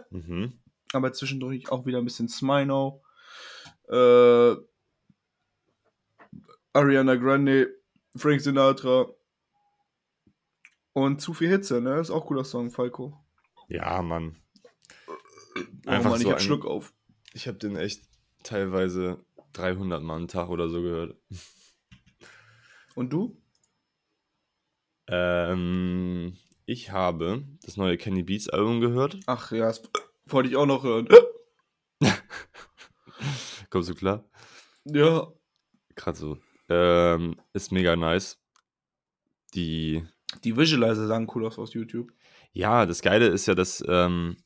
[0.10, 0.60] Mhm.
[0.94, 3.02] aber zwischendurch auch wieder ein bisschen Smino,
[3.90, 4.56] äh,
[6.74, 7.74] Ariana Grande,
[8.16, 9.08] Frank Sinatra
[10.94, 12.00] und zu viel Hitze, ne?
[12.00, 13.18] Ist auch ein cooler Song, Falco.
[13.68, 14.38] Ja, Mann.
[15.08, 15.14] Oh
[15.86, 16.94] Einfach Mann, so ich hab ein- Schluck auf.
[17.34, 18.04] Ich habe den echt
[18.44, 21.16] teilweise 300 Mal am Tag oder so gehört.
[22.96, 23.42] Und du?
[25.08, 29.20] Ähm, ich habe das neue Kenny Beats Album gehört.
[29.28, 29.84] Ach ja, das
[30.26, 31.08] wollte ich auch noch hören.
[33.70, 34.24] Kommst du klar?
[34.86, 35.28] Ja.
[35.96, 36.38] Gerade so.
[36.70, 38.40] Ähm, ist mega nice.
[39.54, 40.04] Die,
[40.44, 42.12] Die Visualizer sahen cool aus aus YouTube.
[42.54, 44.38] ja, das Geile ist ja, dass, ähm,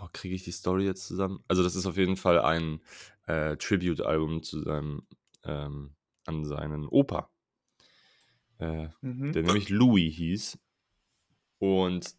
[0.00, 1.44] oh, kriege ich die Story jetzt zusammen?
[1.48, 2.80] Also, das ist auf jeden Fall ein
[3.26, 5.06] äh, Tribute-Album zu seinem,
[5.44, 5.94] ähm,
[6.26, 7.30] an seinen Opa,
[8.58, 9.32] äh, Mhm.
[9.32, 10.58] der nämlich Louis hieß.
[11.58, 12.14] Und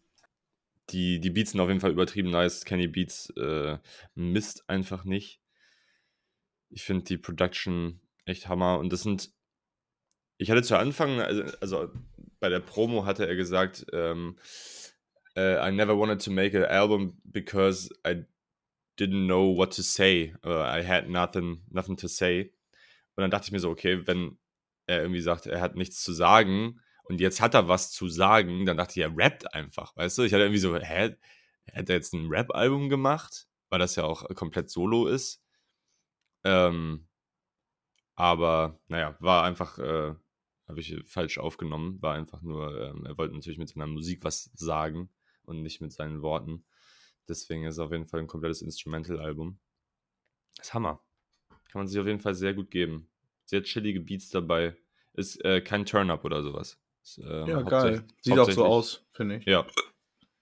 [0.90, 2.64] die, die Beats sind auf jeden Fall übertrieben nice.
[2.64, 3.78] Kenny Beats äh,
[4.14, 5.40] misst einfach nicht.
[6.70, 8.78] Ich finde die Production echt Hammer.
[8.78, 9.30] Und das sind.
[10.38, 11.88] Ich hatte zu Anfang, also, also
[12.40, 14.36] bei der Promo hatte er gesagt, ähm,
[15.34, 18.26] äh, I never wanted to make an album because I
[18.98, 20.34] didn't know what to say.
[20.42, 22.52] Or I had nothing, nothing to say.
[23.14, 24.38] Und dann dachte ich mir so, okay, wenn
[24.86, 28.66] er irgendwie sagt, er hat nichts zu sagen und jetzt hat er was zu sagen,
[28.66, 30.22] dann dachte ich, er rappt einfach, weißt du?
[30.22, 31.16] Ich hatte irgendwie so, hä,
[31.74, 33.46] hat er jetzt ein Rap-Album gemacht?
[33.68, 35.42] Weil das ja auch komplett solo ist.
[36.46, 37.08] Ähm,
[38.14, 40.14] aber, naja, war einfach, äh,
[40.68, 44.50] habe ich falsch aufgenommen, war einfach nur, ähm, er wollte natürlich mit seiner Musik was
[44.54, 45.10] sagen
[45.44, 46.64] und nicht mit seinen Worten.
[47.28, 49.58] Deswegen ist es auf jeden Fall ein komplettes Instrumental-Album.
[50.56, 51.02] Das ist Hammer.
[51.48, 53.10] Kann man sich auf jeden Fall sehr gut geben.
[53.44, 54.76] Sehr chillige Beats dabei.
[55.12, 56.80] Ist äh, kein Turn-Up oder sowas.
[57.02, 58.06] Ist, ähm, Ja, geil.
[58.22, 59.44] Sieht auch so aus, finde ich.
[59.44, 59.66] Ja.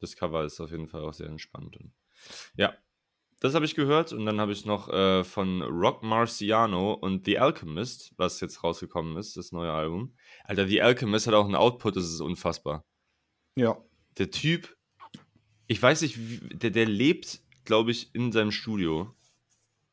[0.00, 1.76] Das Cover ist auf jeden Fall auch sehr entspannt.
[1.78, 1.92] Und
[2.56, 2.76] ja,
[3.44, 4.14] das habe ich gehört.
[4.14, 9.18] Und dann habe ich noch äh, von Rock Marciano und The Alchemist, was jetzt rausgekommen
[9.18, 10.16] ist, das neue Album.
[10.44, 12.86] Alter, The Alchemist hat auch einen Output, das ist unfassbar
[13.54, 13.76] Ja.
[14.16, 14.74] der Typ,
[15.66, 19.14] ich weiß nicht, wie, der, der lebt, glaube ich, in seinem Studio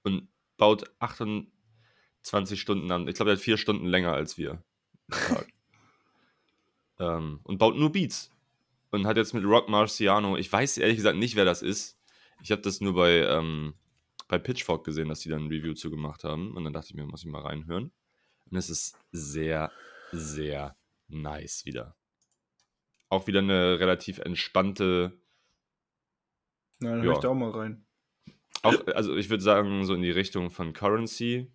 [0.03, 1.51] und baut 28
[2.57, 3.05] Stunden an.
[3.09, 4.63] Ich glaube, der hat vier Stunden länger als wir.
[6.99, 8.31] ähm, und baut nur Beats.
[8.91, 12.00] Und hat jetzt mit Rock Marciano, ich weiß ehrlich gesagt nicht, wer das ist.
[12.43, 13.73] Ich habe das nur bei, ähm,
[14.27, 16.55] bei Pitchfork gesehen, dass die dann ein Review zu gemacht haben.
[16.55, 17.91] Und dann dachte ich mir, muss ich mal reinhören.
[18.49, 19.71] Und es ist sehr,
[20.11, 20.75] sehr
[21.07, 21.95] nice wieder.
[23.09, 25.19] auch wieder eine relativ entspannte.
[26.79, 27.03] Na, dann Ja.
[27.05, 27.85] höre ich da auch mal rein.
[28.63, 31.51] Auch, also ich würde sagen, so in die Richtung von Currency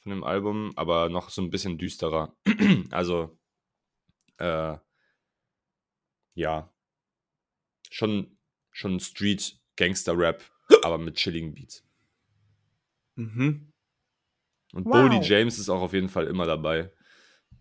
[0.00, 2.34] von dem Album, aber noch so ein bisschen düsterer.
[2.90, 3.38] also,
[4.38, 4.78] äh,
[6.34, 6.72] ja.
[7.90, 8.36] Schon,
[8.72, 10.42] schon Street Gangster Rap,
[10.82, 11.82] aber mit chilligen Beats.
[13.16, 13.72] Mhm.
[14.74, 14.92] Und Wow.
[14.92, 16.92] Boldy James ist auch auf jeden Fall immer dabei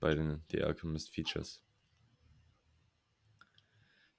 [0.02, 1.64] bei den The Alchemist Features.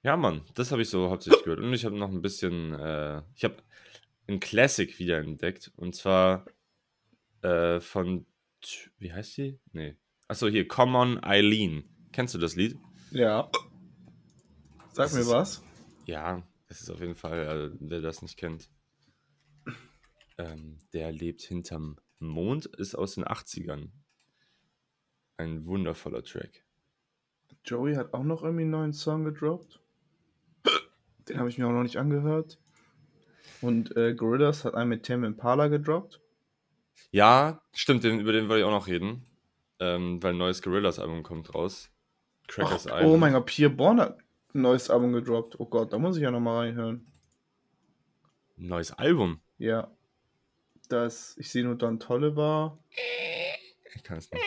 [0.03, 1.61] Ja, Mann, das habe ich so hauptsächlich gehört.
[1.61, 3.57] Und ich habe noch ein bisschen, äh, ich habe
[4.29, 5.71] ein Classic wiederentdeckt.
[5.77, 6.47] Und zwar
[7.43, 8.25] äh, von,
[8.99, 9.59] wie heißt die?
[9.73, 9.97] Nee.
[10.27, 11.85] Achso, hier, Common Eileen.
[12.13, 12.79] Kennst du das Lied?
[13.11, 13.51] Ja.
[14.93, 15.63] Sag Das mir ist- was.
[16.07, 18.71] Ja, es ist auf jeden Fall, äh, wer das nicht kennt.
[20.39, 23.91] Ähm, der lebt hinterm Mond, ist aus den 80ern.
[25.37, 26.65] Ein wundervoller Track.
[27.65, 29.81] Joey hat auch noch irgendwie einen neuen Song gedroppt.
[31.29, 32.59] Den habe ich mir auch noch nicht angehört.
[33.61, 36.21] Und äh, Gorillaz hat einen mit Tame Impala gedroppt.
[37.11, 39.27] Ja, stimmt, den, über den wollte ich auch noch reden.
[39.81, 41.91] Ähm, weil ein neues Gorillaz-Album kommt raus.
[42.47, 43.07] Crackers Ach, Island.
[43.07, 44.19] oh mein Gott, Pierre Bourne hat
[44.55, 45.59] ein neues Album gedroppt.
[45.61, 47.07] Oh Gott, da muss ich ja noch mal reinhören.
[48.59, 49.41] Ein neues Album.
[49.59, 49.91] Ja.
[50.89, 52.83] Das Ich sehe nur dann Tolle war.
[53.95, 54.43] Ich kann es nicht.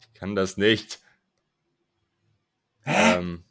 [0.00, 1.00] Ich kann das nicht.
[2.84, 3.44] Ähm,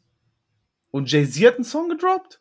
[0.90, 2.40] Und Jay-Z hat einen Song gedroppt?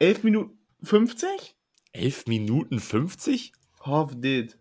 [0.00, 1.56] 11 Minuten 50?
[1.92, 3.52] 11 Minuten 50?
[3.80, 4.58] Half did.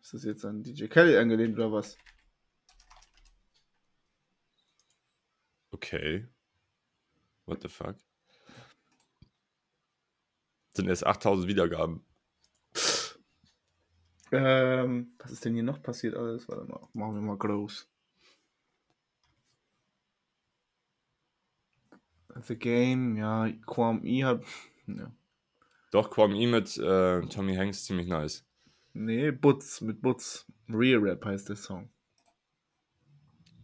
[0.00, 1.96] Ist das jetzt an DJ Kelly angelehnt oder was?
[5.70, 6.26] Okay.
[7.46, 7.96] What the fuck?
[10.74, 12.04] Sind erst 8000 Wiedergaben.
[14.30, 16.48] Ähm, was ist denn hier noch passiert alles?
[16.48, 17.88] Warte mal, machen wir mal groß.
[22.42, 24.44] The Game, ja, Quam E hat.
[24.86, 25.10] Ja.
[25.90, 28.44] Doch, Kwame E mit äh, Tommy Hanks ziemlich nice.
[28.92, 30.46] Nee, Butz, mit Butz.
[30.68, 31.90] Real Rap heißt der Song.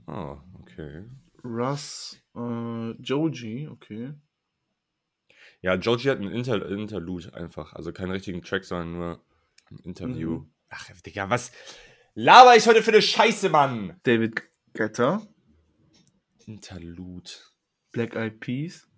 [0.06, 1.04] Ah, okay.
[1.44, 4.14] Russ, äh, Joji, okay.
[5.60, 7.74] Ja, Joji hat ein Inter Interlude einfach.
[7.74, 9.24] Also keinen richtigen Track, sondern nur
[9.70, 10.38] ein Interview.
[10.38, 10.50] Mhm.
[10.70, 11.52] Ach, Digga, was
[12.14, 13.98] laber ich heute für eine Scheiße, Mann?
[14.02, 15.22] David Guetta,
[16.46, 17.30] Interlude.
[17.92, 18.88] Black Eyed Peas.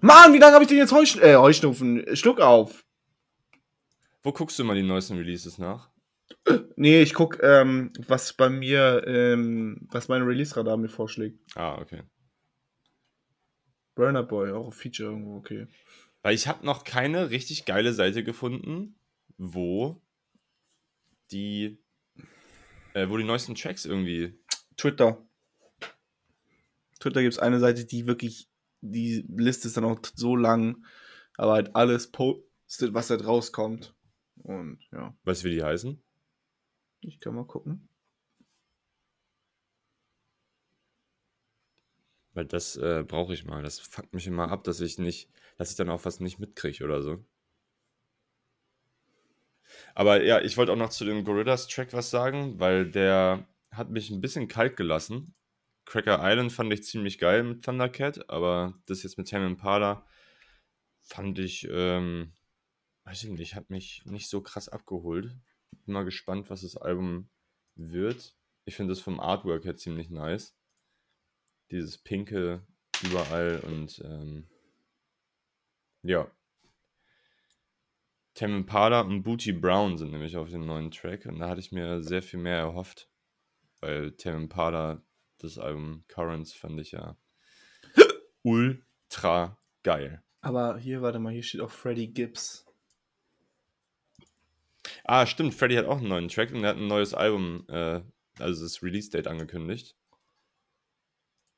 [0.00, 2.16] Mann, wie lange habe ich den jetzt Heusch äh, Heuschnupfen?
[2.16, 2.84] Schluck auf.
[4.24, 5.91] Wo guckst du mal die neuesten Releases nach?
[6.76, 11.38] Nee, ich guck, ähm, was bei mir, ähm, was mein Release-Radar mir vorschlägt.
[11.54, 12.02] Ah, okay.
[13.94, 15.68] Burner Boy, auch ein Feature irgendwo, okay.
[16.22, 18.96] Weil ich habe noch keine richtig geile Seite gefunden,
[19.38, 20.00] wo
[21.30, 21.78] die,
[22.94, 24.38] äh, wo die neuesten Tracks irgendwie.
[24.76, 25.24] Twitter.
[27.00, 28.48] Twitter gibt es eine Seite, die wirklich,
[28.80, 30.84] die Liste ist dann auch so lang,
[31.36, 33.94] aber halt alles postet, was halt rauskommt.
[34.36, 36.02] Und ja, Weißt du, wie die heißen?
[37.02, 37.88] Ich kann mal gucken.
[42.34, 43.62] Weil das äh, brauche ich mal.
[43.62, 46.84] Das fuckt mich immer ab, dass ich nicht, dass ich dann auch was nicht mitkriege
[46.84, 47.24] oder so.
[49.94, 54.10] Aber ja, ich wollte auch noch zu dem Gorillas-Track was sagen, weil der hat mich
[54.10, 55.34] ein bisschen kalt gelassen.
[55.84, 60.06] Cracker Island fand ich ziemlich geil mit Thundercat, aber das jetzt mit Tame Impala
[61.02, 62.32] fand ich, ähm,
[63.04, 65.36] weiß ich nicht, hat mich nicht so krass abgeholt.
[65.84, 67.28] Bin mal gespannt, was das Album
[67.74, 68.36] wird.
[68.64, 70.56] Ich finde das vom Artwork her ziemlich nice.
[71.70, 72.64] Dieses Pinke
[73.02, 74.46] überall und ähm,
[76.02, 76.30] ja.
[78.34, 81.72] Tame Impala und Booty Brown sind nämlich auf dem neuen Track und da hatte ich
[81.72, 83.10] mir sehr viel mehr erhofft.
[83.80, 85.02] Weil Tame Impala,
[85.38, 87.16] das Album Currents, fand ich ja
[88.42, 90.22] ultra geil.
[90.40, 92.66] Aber hier, warte mal, hier steht auch Freddie Gibbs.
[95.04, 98.02] Ah, stimmt, Freddy hat auch einen neuen Track und er hat ein neues Album, äh,
[98.38, 99.96] also das Release-Date angekündigt.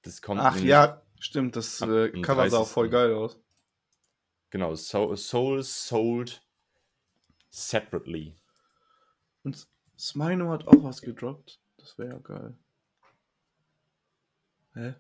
[0.03, 2.73] Das kommt Ach ja, stimmt, das äh, Cover sah auch 30..
[2.73, 3.41] voll geil aus.
[4.51, 6.47] Genau, so, Soul Sold
[7.51, 8.37] Separately.
[9.43, 9.67] Und
[9.99, 11.61] Smino hat auch was gedroppt.
[11.79, 12.59] Das wäre ja geil.
[14.75, 14.95] Hä?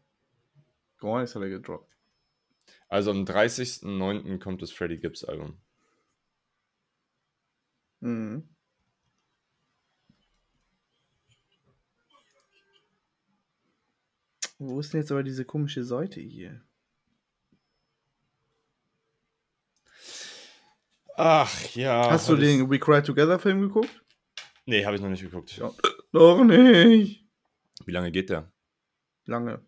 [0.99, 1.93] Gar nichts hat er gedroppt.
[2.89, 4.39] Also am 30.09.
[4.39, 5.61] kommt das Freddie Gibbs Album.
[8.05, 8.47] Mhm.
[14.59, 16.63] Wo ist denn jetzt aber diese komische Seite hier?
[21.17, 22.11] Ach ja.
[22.11, 24.05] Hast du den We Cry Together Film geguckt?
[24.67, 25.57] Nee, habe ich noch nicht geguckt.
[25.57, 25.73] Ja.
[26.13, 27.27] Doch nicht.
[27.87, 28.53] Wie lange geht der?
[29.25, 29.65] Lange.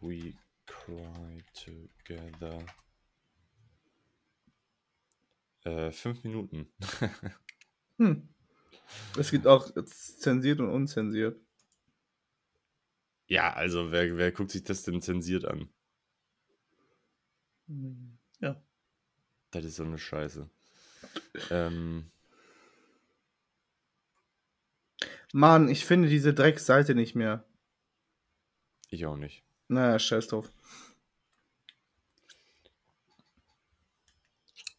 [0.00, 0.34] We
[0.66, 2.62] cry together.
[5.64, 6.68] Äh, fünf Minuten.
[7.98, 8.26] Hm.
[9.18, 11.38] Es gibt auch zensiert und unzensiert.
[13.28, 15.68] ja, also wer, wer guckt sich das denn zensiert an?
[18.40, 18.60] Ja.
[19.50, 20.48] Das ist so eine Scheiße.
[21.50, 22.10] Ähm,
[25.32, 27.44] Mann, ich finde diese Drecksseite nicht mehr.
[28.88, 29.44] ich auch nicht.
[29.68, 30.50] Naja, scheiß drauf.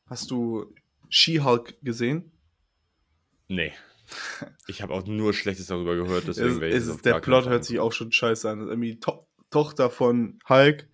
[0.06, 0.74] Hast du
[1.10, 2.32] She-Hulk gesehen?
[3.48, 3.74] Nee.
[4.68, 7.94] Ich habe auch nur Schlechtes darüber gehört, deswegen Es, es der Plot hört sich auch
[7.94, 8.60] schon scheiße an.
[8.60, 10.88] Das ist irgendwie to Tochter von Hulk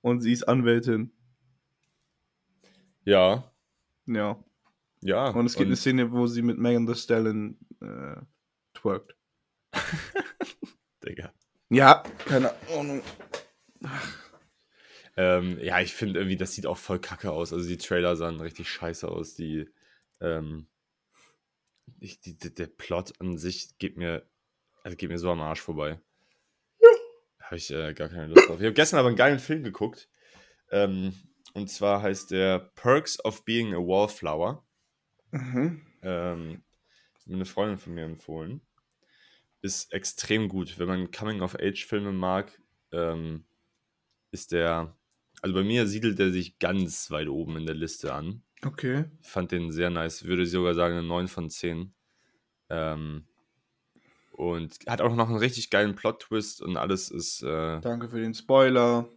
[0.00, 1.12] und sie ist Anwältin.
[3.04, 3.50] Ja,
[4.06, 4.42] Ja.
[5.00, 5.28] ja.
[5.30, 8.16] Und es gibt eine Szene, wo sie mit Megan Thee Stallion äh,
[8.74, 9.16] twerkt.
[11.04, 11.32] Digga.
[11.70, 13.02] Ja, keine Ahnung.
[15.16, 17.52] Ähm, ja, ich finde irgendwie, das sieht auch voll kacke aus.
[17.52, 19.34] Also die Trailer sahen richtig scheiße aus.
[19.34, 19.68] Die,
[20.20, 20.66] ähm,
[22.00, 24.26] ich, die, der Plot an sich geht mir,
[24.82, 26.00] also geht mir so am Arsch vorbei.
[27.40, 28.58] Habe ich äh, gar keine Lust drauf.
[28.58, 30.08] Ich habe gestern aber einen geilen Film geguckt.
[30.70, 31.12] Ähm,
[31.52, 34.64] und zwar heißt der Perks of Being a Wallflower.
[35.32, 35.86] Mhm.
[36.02, 36.64] Ähm,
[37.26, 38.60] mir eine Freundin von mir empfohlen.
[39.60, 40.78] Ist extrem gut.
[40.78, 43.44] Wenn man Coming-of-Age-Filme mag, ähm,
[44.30, 44.96] ist der.
[45.42, 48.42] Also bei mir siedelt er sich ganz weit oben in der Liste an.
[48.64, 49.04] Okay.
[49.20, 50.24] Ich fand den sehr nice.
[50.24, 51.92] Würde sogar sagen, eine 9 von 10.
[52.70, 53.26] Ähm,
[54.30, 57.42] und hat auch noch einen richtig geilen Plot-Twist und alles ist.
[57.42, 59.08] Äh, Danke für den Spoiler.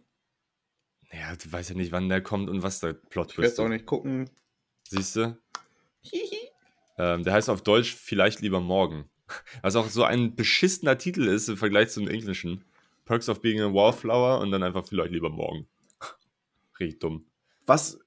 [1.12, 3.60] ja, du weißt ja nicht, wann der kommt und was der Ich werde Plot-Twist es
[3.60, 4.28] auch nicht gucken.
[4.88, 5.38] Siehst du?
[6.98, 9.08] Ähm, der heißt auf Deutsch vielleicht lieber morgen.
[9.62, 12.64] Was auch so ein beschissener Titel ist im Vergleich zum Englischen.
[13.04, 15.66] Perks of Being a Wallflower und dann einfach vielleicht lieber morgen.
[16.78, 17.26] Richtig dumm.
[17.66, 17.98] Was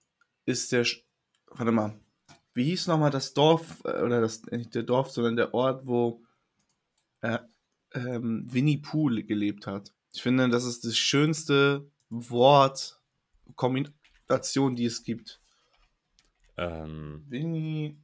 [0.45, 0.83] ist der.
[0.85, 1.05] Sch
[1.47, 1.99] Warte mal.
[2.53, 6.23] Wie hieß nochmal das Dorf, äh, oder das, nicht der Dorf, sondern der Ort, wo
[7.21, 7.39] äh,
[7.93, 9.93] ähm, Winnie Pooh gelebt hat?
[10.13, 13.01] Ich finde, das ist das schönste Wort,
[13.55, 15.39] Kombination, die es gibt.
[16.57, 17.97] Ähm, Winnie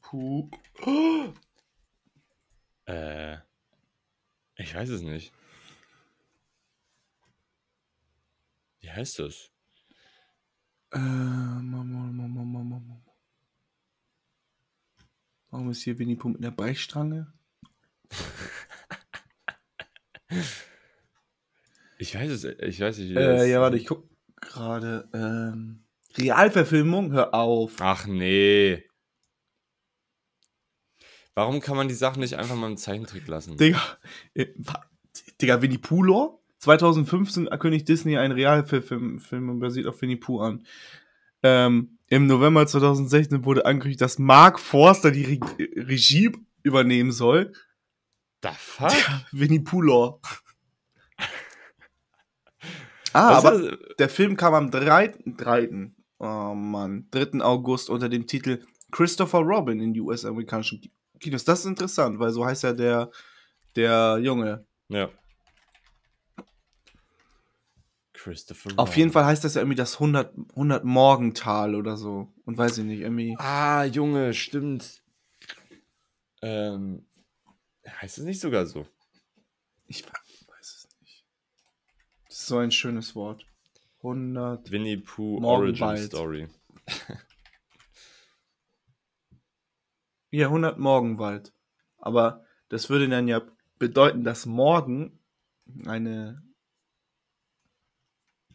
[0.00, 0.50] Pooh.
[2.86, 3.36] äh,
[4.56, 5.32] ich weiß es nicht.
[8.80, 9.53] Wie heißt das?
[15.50, 17.32] Warum ist hier Winnie Pooh mit einer Brechstange?
[21.96, 23.16] Ich weiß es, ich weiß nicht.
[23.16, 24.08] Äh, ja, warte, ich guck
[24.40, 25.08] gerade.
[25.14, 25.84] Ähm,
[26.18, 27.12] Realverfilmung?
[27.12, 27.76] Hör auf.
[27.80, 28.84] Ach nee.
[31.34, 33.56] Warum kann man die Sachen nicht einfach mal im Zeichentrick lassen?
[33.56, 33.80] Digga,
[34.34, 34.46] äh,
[35.40, 36.38] Digga, Winnie Pooh Lore?
[36.64, 40.64] 2015 kündigt Disney einen Realverfilm Film und basiert auf Winnie Pooh an.
[41.42, 45.40] Ähm, Im November 2016 wurde angekündigt, dass Mark Forster die Re
[45.76, 47.52] Regie übernehmen soll.
[48.42, 48.92] The fuck?
[49.32, 50.20] Winnie Pooh Lore.
[53.12, 55.14] ah, Was aber der Film kam am 3.
[55.26, 55.90] 3.
[56.18, 57.40] Oh Mann, 3.
[57.42, 61.44] August unter dem Titel Christopher Robin in die US-amerikanischen Ki- Kinos.
[61.44, 63.10] Das ist interessant, weil so heißt ja der,
[63.76, 64.64] der Junge.
[64.88, 65.10] Ja.
[68.24, 72.32] Christopher Auf jeden Fall heißt das ja irgendwie das 100, 100 Morgental oder so.
[72.46, 73.36] Und weiß ich nicht, irgendwie.
[73.38, 75.02] Ah, Junge, stimmt.
[76.40, 77.04] Ähm,
[77.86, 78.86] heißt es nicht sogar so?
[79.88, 81.26] Ich weiß es nicht.
[82.28, 83.46] Das ist so ein schönes Wort.
[83.98, 84.70] 100.
[84.70, 85.44] Winnie Pooh.
[85.44, 86.48] Origin Story.
[90.30, 91.52] Ja, 100 Morgenwald.
[91.96, 93.42] Aber das würde dann ja
[93.78, 95.20] bedeuten, dass morgen
[95.86, 96.42] eine.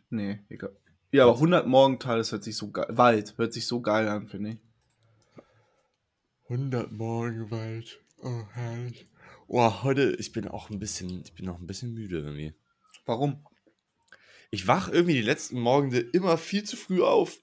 [0.09, 0.75] Nee, egal.
[1.11, 2.87] Ja, aber 100 Morgental, das hört sich so geil.
[2.89, 4.57] Wald, hört sich so geil an, finde ich.
[6.49, 7.99] 100 Morgenwald.
[8.21, 9.07] Oh, herrlich.
[9.47, 12.53] Oh, heute, ich bin auch ein bisschen, ich bin noch ein bisschen müde irgendwie.
[13.05, 13.45] Warum?
[14.51, 17.37] Ich wach irgendwie die letzten Morgende immer viel zu früh auf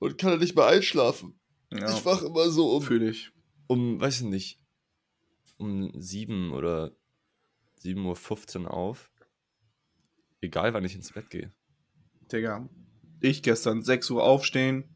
[0.00, 1.38] und kann dann nicht mehr einschlafen.
[1.72, 3.32] Ja, Ich wach immer so um, fühle ich.
[3.66, 4.60] um, weiß ich nicht,
[5.56, 6.92] um 7 oder
[7.82, 9.10] 7.15 Uhr auf.
[10.40, 11.52] Egal, wann ich ins Bett gehe.
[12.32, 12.68] Digga.
[13.20, 14.94] Ich gestern 6 Uhr aufstehen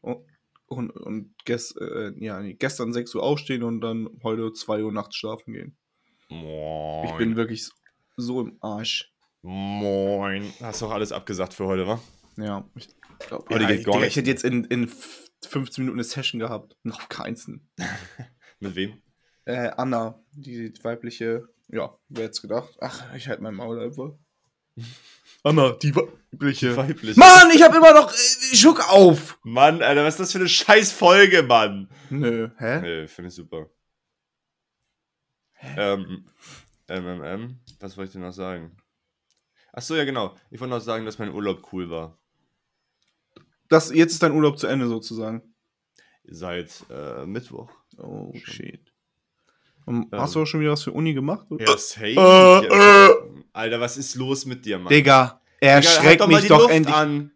[0.00, 0.24] und,
[0.66, 4.92] und, und gest, äh, ja, nee, gestern 6 Uhr aufstehen und dann heute 2 Uhr
[4.92, 5.76] nachts schlafen gehen.
[6.28, 7.08] Moin.
[7.08, 7.72] Ich bin wirklich so-
[8.16, 9.12] so im Arsch.
[9.42, 10.52] Moin.
[10.60, 12.00] Hast doch alles abgesagt für heute, wa?
[12.36, 12.88] Ja, ich
[13.26, 15.98] glaube, Heute ja, geht gar Digga, nichts ich hätte jetzt in, in f- 15 Minuten
[15.98, 16.76] eine Session gehabt.
[16.82, 17.68] Noch keinsten.
[18.60, 19.02] Mit wem?
[19.46, 22.76] Äh, Anna, die weibliche, ja, wer hätte gedacht?
[22.80, 24.12] Ach, ich halte mein Maul einfach.
[25.42, 26.76] Anna, die weibliche.
[26.76, 27.16] Weiblich.
[27.16, 29.38] Mann, ich habe immer noch äh, Schuck auf.
[29.42, 31.88] Mann, Alter, was ist das für eine scheiß Folge, Mann?
[32.10, 32.80] Nö, hä?
[32.80, 33.70] Nee, finde ich super.
[35.76, 36.24] Ähm,
[36.88, 38.76] MMM, was wollte ich denn noch sagen?
[39.72, 40.36] Ach so, ja genau.
[40.50, 42.18] Ich wollte noch sagen, dass mein Urlaub cool war.
[43.68, 45.42] Das, jetzt ist dein Urlaub zu Ende sozusagen.
[46.24, 47.70] Seit äh, Mittwoch.
[47.98, 48.54] Oh, Schon.
[48.54, 48.92] shit.
[49.86, 50.20] Und Ähm.
[50.20, 51.46] hast du auch schon wieder was für Uni gemacht?
[51.50, 51.64] oder?
[51.64, 52.06] Ja, safe.
[52.06, 53.08] Äh, Ja,
[53.52, 54.88] Alter, was ist los mit dir, Mann?
[54.92, 56.94] Digga, er Digga, halt schreckt mal mich die doch Luft endlich.
[56.94, 57.32] an.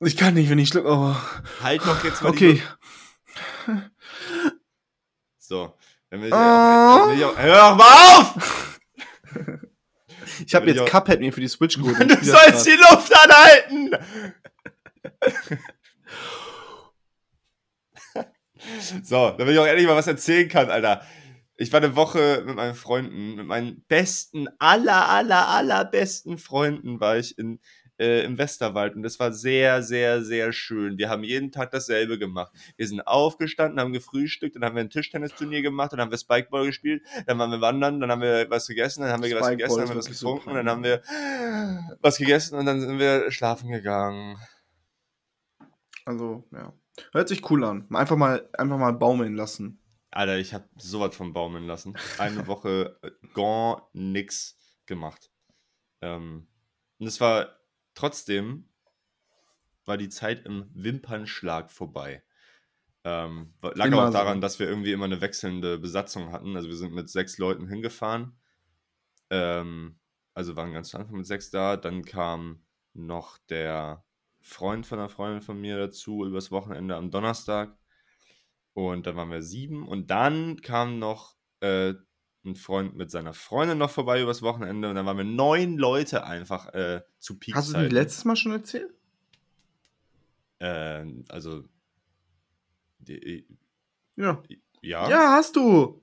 [0.00, 0.84] Ich kann nicht, wenn ich schluck.
[0.86, 1.16] Oh.
[1.62, 2.62] Halt doch jetzt mal Okay.
[5.38, 5.74] So.
[6.10, 6.98] Dann will ich, Ah.
[7.00, 8.78] dann will ich auch, hör doch mal auf!
[10.46, 11.98] Ich habe jetzt Cuphead mir für die Switch geholt.
[11.98, 13.90] Du sollst die Luft anhalten!
[19.02, 21.02] so, damit ich auch endlich mal was erzählen kann, Alter.
[21.60, 27.18] Ich war eine Woche mit meinen Freunden, mit meinen besten, aller, aller, allerbesten Freunden war
[27.18, 27.58] ich in,
[27.98, 30.98] äh, im Westerwald und das war sehr, sehr, sehr schön.
[30.98, 32.52] Wir haben jeden Tag dasselbe gemacht.
[32.76, 36.66] Wir sind aufgestanden, haben gefrühstückt, dann haben wir ein Tischtennisturnier gemacht, dann haben wir Spikeball
[36.66, 39.78] gespielt, dann waren wir wandern, dann haben wir was gegessen, dann haben wir was gegessen,
[39.78, 41.02] dann haben wir was getrunken, dann haben wir
[42.00, 44.38] was gegessen und dann sind wir schlafen gegangen.
[46.04, 46.72] Also, ja.
[47.12, 47.88] Hört sich cool an.
[47.92, 49.80] Einfach mal, einfach mal baumeln lassen.
[50.10, 51.96] Alter, ich habe sowas von baumeln lassen.
[52.18, 55.30] Eine Woche äh, gar nix gemacht.
[56.00, 56.48] Ähm,
[56.98, 57.58] und es war
[57.94, 58.68] trotzdem,
[59.84, 62.22] war die Zeit im Wimpernschlag vorbei.
[63.04, 64.12] Ähm, lag Immer auch so.
[64.12, 66.56] daran, dass wir irgendwie immer eine wechselnde Besatzung hatten.
[66.56, 68.38] Also wir sind mit sechs Leuten hingefahren.
[69.30, 69.98] Ähm,
[70.34, 71.76] also waren ganz zu Anfang mit sechs da.
[71.76, 74.04] Dann kam noch der
[74.40, 77.76] Freund von einer Freundin von mir dazu übers Wochenende am Donnerstag.
[78.78, 79.88] Und dann waren wir sieben.
[79.88, 81.94] Und dann kam noch äh,
[82.44, 84.88] ein Freund mit seiner Freundin noch vorbei übers Wochenende.
[84.88, 87.56] Und dann waren wir neun Leute einfach äh, zu Peak.
[87.56, 88.94] Hast du nicht letztes Mal schon erzählt?
[90.60, 91.64] Äh, also.
[93.00, 93.48] Die,
[94.14, 94.44] Ja.
[94.80, 95.10] ja.
[95.10, 96.00] Ja, hast du.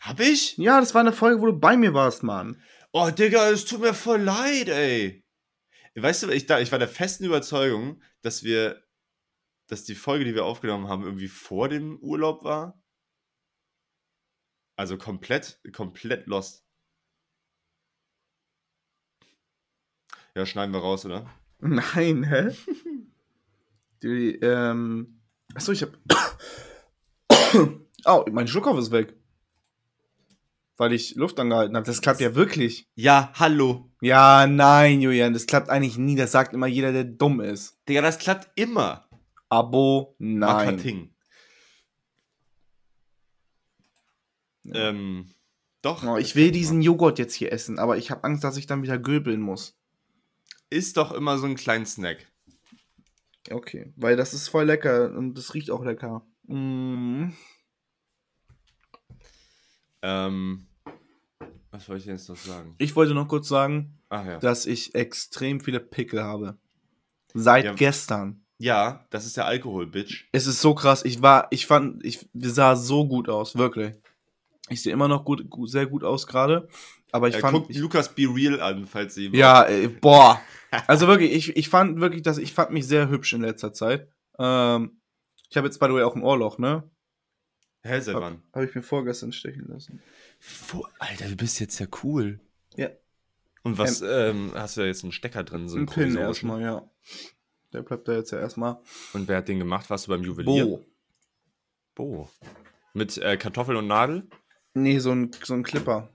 [0.00, 0.56] Hab ich?
[0.56, 2.60] Ja, das war eine Folge, wo du bei mir warst, Mann.
[2.90, 5.24] Oh, Digga, es tut mir voll leid, ey.
[5.94, 8.82] Weißt du, ich, ich war der festen Überzeugung, dass wir,
[9.70, 12.82] dass die Folge, die wir aufgenommen haben, irgendwie vor dem Urlaub war.
[14.76, 16.64] Also komplett, komplett lost.
[20.34, 21.30] Ja, schneiden wir raus, oder?
[21.58, 22.50] Nein, hä?
[24.02, 25.20] Die, ähm.
[25.54, 25.90] Achso, ich hab.
[28.06, 29.14] oh, mein Schluckauf ist weg.
[30.78, 31.84] Weil ich Luft angehalten habe.
[31.84, 32.88] Das klappt ja wirklich.
[32.94, 33.92] Ja, hallo.
[34.00, 36.16] Ja, nein, Julian, das klappt eigentlich nie.
[36.16, 37.78] Das sagt immer jeder, der dumm ist.
[37.86, 39.09] Digga, das klappt immer.
[39.50, 40.38] Abo, nein.
[40.38, 41.14] Marketing.
[44.72, 45.34] Ähm,
[45.82, 46.04] doch.
[46.04, 48.82] Oh, ich will diesen Joghurt jetzt hier essen, aber ich habe Angst, dass ich dann
[48.82, 49.76] wieder göbeln muss.
[50.70, 52.30] Ist doch immer so ein kleiner Snack.
[53.50, 56.24] Okay, weil das ist voll lecker und das riecht auch lecker.
[56.46, 57.30] Mm.
[60.02, 60.66] Ähm,
[61.70, 62.74] was wollte ich jetzt noch sagen?
[62.78, 64.38] Ich wollte noch kurz sagen, ja.
[64.38, 66.58] dass ich extrem viele Pickel habe.
[67.34, 67.74] Seit Ja.
[67.74, 68.44] gestern.
[68.62, 70.26] Ja, das ist der Alkohol, Bitch.
[70.32, 71.02] Es ist so krass.
[71.06, 73.94] Ich war, ich fand, ich sah so gut aus, wirklich.
[74.68, 76.68] Ich sehe immer noch gut, gut sehr gut aus gerade.
[77.10, 77.54] Aber ich Äh, fand.
[77.56, 79.28] guckt ich, Lukas Be Real an, falls sie.
[79.28, 80.40] ja, äh, boah.
[80.86, 84.08] Also wirklich, ich, ich fand wirklich, dass ich fand mich sehr hübsch in letzter Zeit.
[84.38, 85.00] Ähm,
[85.48, 86.84] ich habe jetzt by the way auch ein Ohrloch, ne?
[87.82, 88.42] Hä, seit wann?
[88.52, 90.02] Habe ich mir vorgestern stechen lassen.
[90.38, 92.38] Fu- Alter, du bist jetzt ja cool.
[92.76, 92.90] Ja.
[93.62, 95.66] Und was, ähm, hast du da jetzt einen Stecker drin?
[95.66, 96.88] So Ein Pin erstmal, ja.
[97.72, 98.80] Der bleibt da jetzt ja erstmal.
[99.12, 99.88] Und wer hat den gemacht?
[99.90, 100.64] Warst du beim Juwelier?
[100.66, 100.84] Bo.
[101.94, 102.30] Bo.
[102.94, 104.28] Mit äh, Kartoffel und Nadel?
[104.74, 106.08] Nee, so ein, so ein Clipper.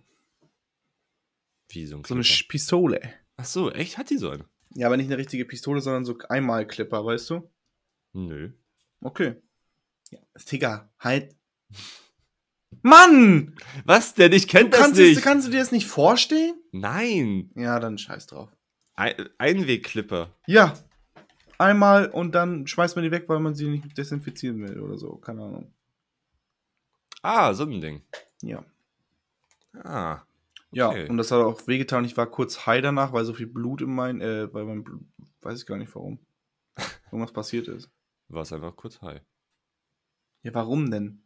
[1.70, 2.48] Wie so ein So eine Clipper?
[2.50, 3.14] Pistole.
[3.38, 3.98] Ach so, echt?
[3.98, 4.46] Hat die so eine?
[4.74, 7.50] Ja, aber nicht eine richtige Pistole, sondern so einmal Clipper, weißt du?
[8.14, 8.52] Nö.
[9.02, 9.36] Okay.
[10.12, 10.20] Ja,
[10.52, 11.36] Digga, halt.
[12.82, 13.56] Mann!
[13.86, 14.32] Was denn?
[14.34, 15.18] Ich kenn Du das kannst, nicht.
[15.18, 16.56] es, kannst du dir das nicht vorstellen?
[16.72, 17.52] Nein.
[17.56, 18.50] Ja, dann scheiß drauf.
[18.96, 20.34] Ein Einwegclipper.
[20.48, 20.78] Ja.
[21.58, 25.16] Einmal und dann schmeißt man die weg, weil man sie nicht desinfizieren will oder so.
[25.18, 25.74] Keine Ahnung.
[27.22, 28.04] Ah, so ein Ding.
[28.42, 28.64] Ja.
[29.84, 30.22] Ah.
[30.72, 31.08] Ja, Okay.
[31.10, 32.06] und das hat auch wehgetan.
[32.06, 35.02] Ich war kurz high danach, weil so viel Blut in mein, äh, weil mein Blut,
[35.42, 36.20] weiß ich gar nicht warum.
[37.12, 37.90] Irgendwas passiert ist.
[38.28, 39.22] War es einfach kurz high.
[40.44, 41.24] Ja, warum denn?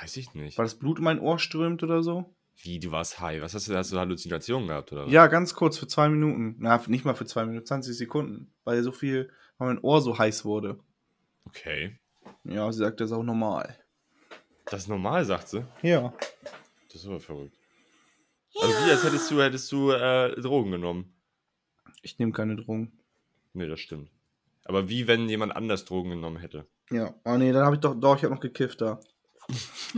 [0.00, 0.56] Weiß ich nicht.
[0.56, 2.34] Weil das Blut in mein Ohr strömt oder so?
[2.62, 3.42] Wie, du warst high?
[3.42, 5.12] Was hast du, hast du Halluzinationen gehabt, oder was?
[5.12, 6.56] Ja, ganz kurz, für zwei Minuten.
[6.58, 8.52] Na, nicht mal für zwei Minuten, 20 Sekunden.
[8.64, 10.78] Weil so viel, weil mein Ohr so heiß wurde.
[11.46, 11.98] Okay.
[12.44, 13.76] Ja, sie sagt, das ist auch normal.
[14.66, 15.64] Das ist normal, sagt sie.
[15.82, 16.14] Ja.
[16.88, 17.56] Das ist aber verrückt.
[18.60, 21.12] Also wie, als hättest du, hättest du äh, Drogen genommen.
[22.02, 22.92] Ich nehme keine Drogen.
[23.52, 24.10] Nee, das stimmt.
[24.64, 26.66] Aber wie, wenn jemand anders Drogen genommen hätte?
[26.90, 27.14] Ja.
[27.24, 29.00] Oh nee, dann habe ich doch, doch, ich habe noch gekifft da.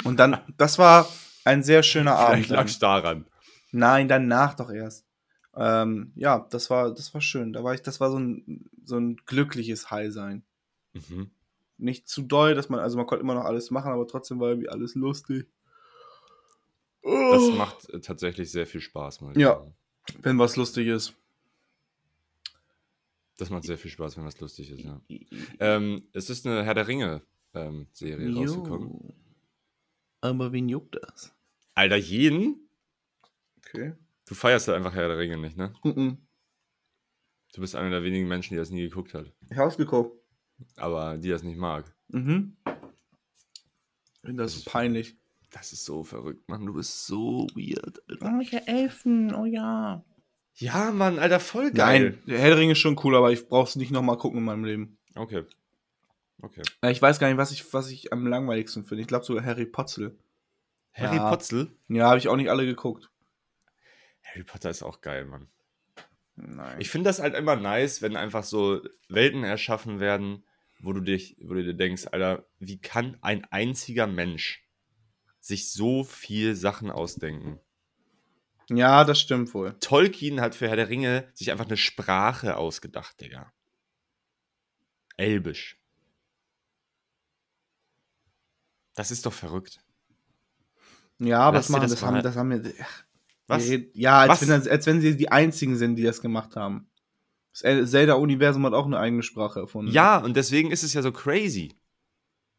[0.04, 1.08] Und dann, das war
[1.46, 2.46] ein sehr schöner Abend.
[2.46, 3.26] Vielleicht lag's daran.
[3.70, 5.06] Nein, danach doch erst.
[5.54, 7.52] Ähm, ja, das war, das war schön.
[7.52, 10.44] Da war ich, das war so ein, so ein glückliches High sein.
[10.92, 11.30] Mhm.
[11.78, 14.48] Nicht zu doll, dass man, also man konnte immer noch alles machen, aber trotzdem war
[14.48, 15.46] irgendwie alles lustig.
[17.02, 17.30] Oh.
[17.32, 19.20] Das macht äh, tatsächlich sehr viel Spaß.
[19.20, 19.64] Mal Ja.
[20.22, 21.14] Wenn was lustig ist.
[23.38, 25.00] Das macht sehr viel Spaß, wenn das lustig ist, ja.
[25.60, 28.88] Ähm, es ist eine Herr der Ringe-Serie rausgekommen.
[28.88, 29.14] Jo.
[30.22, 31.35] Aber wen juckt das?
[31.76, 32.68] Alter, jeden?
[33.58, 33.92] Okay.
[34.26, 35.72] Du feierst halt einfach Herr der Ringe nicht, ne?
[35.84, 36.18] Mhm.
[37.54, 39.32] Du bist einer der wenigen Menschen, die das nie geguckt hat.
[39.50, 40.18] Ich hab's geguckt.
[40.76, 41.94] Aber die das nicht mag.
[42.08, 42.56] Mhm.
[42.66, 45.16] Ich finde das Das ist- peinlich.
[45.52, 46.66] Das ist so verrückt, Mann.
[46.66, 48.34] Du bist so weird, Alter.
[48.36, 50.04] Oh, ich Elfen, oh ja.
[50.54, 52.10] Ja, Mann, Alter, voll geil.
[52.10, 54.44] Nein, der Herr der Ringe ist schon cool, aber ich brauch's nicht nochmal gucken in
[54.44, 54.98] meinem Leben.
[55.14, 55.44] Okay.
[56.42, 56.62] Okay.
[56.82, 59.02] Äh, Ich weiß gar nicht, was ich, was ich am langweiligsten finde.
[59.02, 60.18] Ich glaube sogar Harry Potzel.
[60.96, 61.30] Harry Ja.
[61.30, 61.76] Potzel?
[61.88, 63.10] Ja, habe ich auch nicht alle geguckt.
[64.24, 65.48] Harry Potter ist auch geil, Mann.
[66.36, 66.80] Nein.
[66.80, 70.44] Ich finde das halt immer nice, wenn einfach so Welten erschaffen werden,
[70.80, 74.66] wo du dich, wo du dir denkst, Alter, wie kann ein einziger Mensch
[75.40, 77.60] sich so viel Sachen ausdenken?
[78.68, 79.78] ja, das stimmt wohl.
[79.78, 83.52] Tolkien hat für Herr der Ringe sich einfach eine Sprache ausgedacht, Digga.
[85.16, 85.78] Elbisch.
[88.94, 89.85] Das ist doch verrückt.
[91.18, 92.72] Ja, aber das, machen, das das, haben, das haben wir.
[93.46, 93.68] Was?
[93.70, 94.48] wir- Ja, als Was?
[94.48, 96.90] wenn, als wenn sie die einzigen sind, die das gemacht haben.
[97.52, 99.92] Das El- Zelda-Universum hat auch eine eigene Sprache erfunden.
[99.92, 101.74] Ja, und deswegen ist es ja so crazy.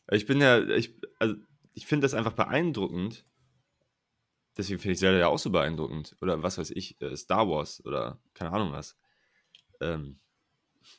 [0.10, 1.36] Ich bin ja, ich, also,
[1.74, 3.26] ich finde das einfach beeindruckend.
[4.58, 6.16] Deswegen finde ich Zelda ja auch so beeindruckend.
[6.22, 8.96] Oder was weiß ich, äh, Star Wars oder keine Ahnung was.
[9.82, 10.20] Ähm,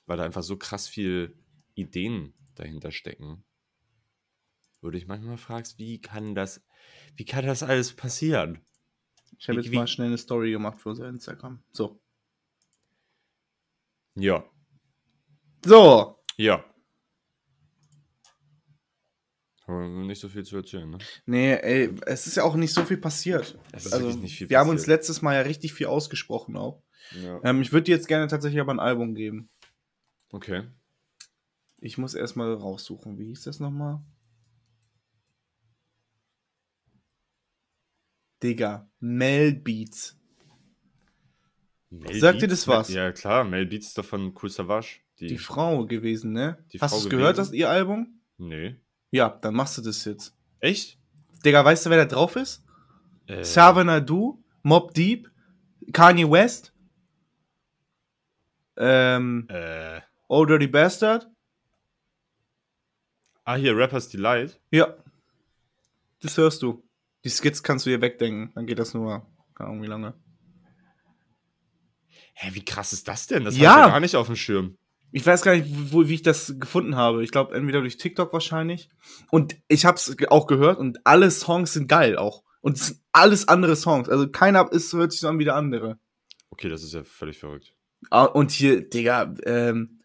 [0.07, 1.37] weil da einfach so krass viel
[1.75, 3.43] Ideen dahinter stecken.
[4.81, 6.63] Wo du dich manchmal fragst, wie kann das,
[7.17, 8.61] wie kann das alles passieren?
[9.39, 11.63] Ich habe jetzt wie- mal schnell eine Story gemacht für unser Instagram.
[11.73, 12.01] So.
[14.17, 14.45] Ja,
[15.65, 16.19] So.
[16.37, 16.65] ja.
[19.67, 20.99] Aber nicht so viel zu erzählen, ne?
[21.27, 23.59] Nee, ey, es ist ja auch nicht so viel passiert.
[23.73, 24.97] Es ist also, viel wir haben uns passiert.
[24.99, 26.83] letztes Mal ja richtig viel ausgesprochen auch.
[27.13, 27.41] Ja.
[27.45, 29.51] Ähm, ich würde dir jetzt gerne tatsächlich aber ein Album geben.
[30.33, 30.69] Okay.
[31.81, 33.19] Ich muss erstmal raussuchen.
[33.19, 34.01] Wie hieß das nochmal?
[38.43, 40.17] Digga, Mel Beats.
[41.91, 42.89] Mel Sagt dir das was?
[42.91, 45.01] Ja, klar, Mel Beats ist doch von Cool Savage.
[45.21, 46.65] Die, Die Frau gewesen, ne?
[46.73, 47.51] Die Hast du es gehört, gewesen?
[47.53, 48.21] das ihr Album?
[48.39, 48.77] nee.
[49.11, 50.37] Ja, dann machst du das jetzt.
[50.61, 50.99] Echt?
[51.45, 52.63] Digga, weißt du, wer da drauf ist?
[53.27, 55.31] Äh, Savannah Du, Mob Deep,
[55.95, 56.75] Kanye West,
[58.77, 61.27] ähm, Äh, Oh Dirty Bastard.
[63.45, 64.61] ah, hier, Rappers Delight.
[64.71, 64.95] Ja.
[66.21, 66.85] Das hörst du.
[67.25, 68.53] Die Skits kannst du dir wegdenken.
[68.55, 70.15] Dann geht das nur, keine Ahnung wie lange.
[72.35, 73.45] Hä, wie krass ist das denn?
[73.45, 73.73] Das Ja.
[73.73, 74.77] ich ja gar nicht auf dem Schirm.
[75.11, 77.25] Ich weiß gar nicht, wo, wie ich das gefunden habe.
[77.25, 78.91] Ich glaube, entweder durch TikTok wahrscheinlich.
[79.31, 82.45] Und ich habe es auch gehört und alle Songs sind geil auch.
[82.61, 84.09] Und es sind alles andere Songs.
[84.09, 85.99] Also keiner ist, hört sich so an wie der andere.
[86.51, 87.75] Okay, das ist ja völlig verrückt.
[88.11, 90.03] Ah, Und hier, Digga, ähm,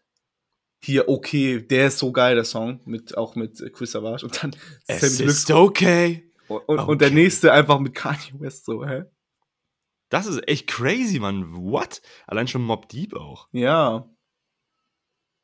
[0.82, 2.80] hier, okay, der ist so geil, der Song.
[2.86, 4.24] Mit, auch mit Chris Savage.
[4.24, 4.56] Und dann
[4.88, 5.54] Sammy Deluxe.
[5.56, 6.30] okay.
[6.54, 7.14] Und, und, und der okay.
[7.14, 9.04] nächste einfach mit Kanye West so, hä?
[10.08, 11.56] Das ist echt crazy, Mann.
[11.56, 12.02] What?
[12.26, 13.48] Allein schon Mob Deep auch.
[13.52, 14.08] Ja.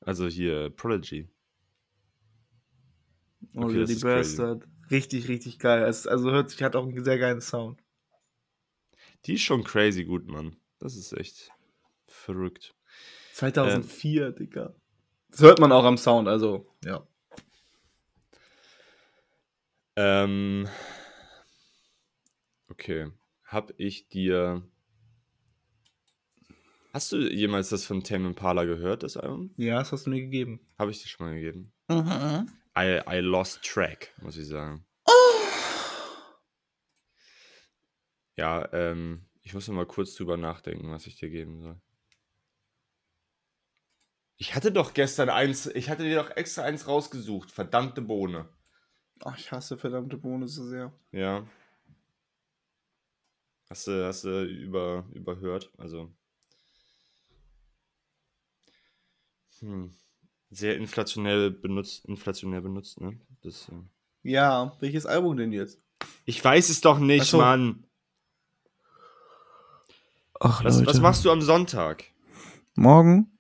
[0.01, 1.29] Also hier, Prodigy.
[3.55, 4.37] Oh, Okay, ist crazy.
[4.37, 4.69] Bastard.
[4.91, 5.85] Richtig, richtig geil.
[5.85, 7.81] Es, also hört sich, hat auch einen sehr geilen Sound.
[9.27, 10.57] Die ist schon crazy gut, Mann.
[10.79, 11.51] Das ist echt
[12.07, 12.75] verrückt.
[13.35, 14.75] 2004, Digga.
[15.31, 17.07] Das hört man auch am Sound, also, ja.
[19.97, 20.69] Ähm,
[22.81, 23.11] okay.
[23.45, 24.63] Hab ich dir.
[26.93, 29.53] Hast du jemals das von Tame Impala gehört, das Album?
[29.57, 30.61] Ja, das hast du mir gegeben.
[30.79, 31.73] Habe ich dir schon mal gegeben.
[31.89, 32.51] Mhm.
[32.77, 34.85] I, I lost track, muss ich sagen.
[38.37, 41.81] Ja, ähm, ich muss noch mal kurz drüber nachdenken, was ich dir geben soll.
[44.39, 48.49] Ich hatte doch gestern eins, ich hatte dir doch extra eins rausgesucht, verdammte Bohne.
[49.23, 50.99] Ach, ich hasse verdammte Bohne so sehr.
[51.13, 51.47] Ja.
[53.71, 55.71] Hast du, hast du über, überhört?
[55.79, 56.11] Also.
[59.61, 59.95] Hm.
[60.51, 63.21] Sehr inflationell benutzt, inflationär benutzt, ne?
[63.43, 65.81] Das, äh, Ja, welches Album denn jetzt?
[66.25, 67.39] Ich weiß es doch nicht, so.
[67.39, 67.85] Mann.
[70.41, 72.05] Ach, Was, was machst du am Sonntag?
[72.75, 73.39] Morgen?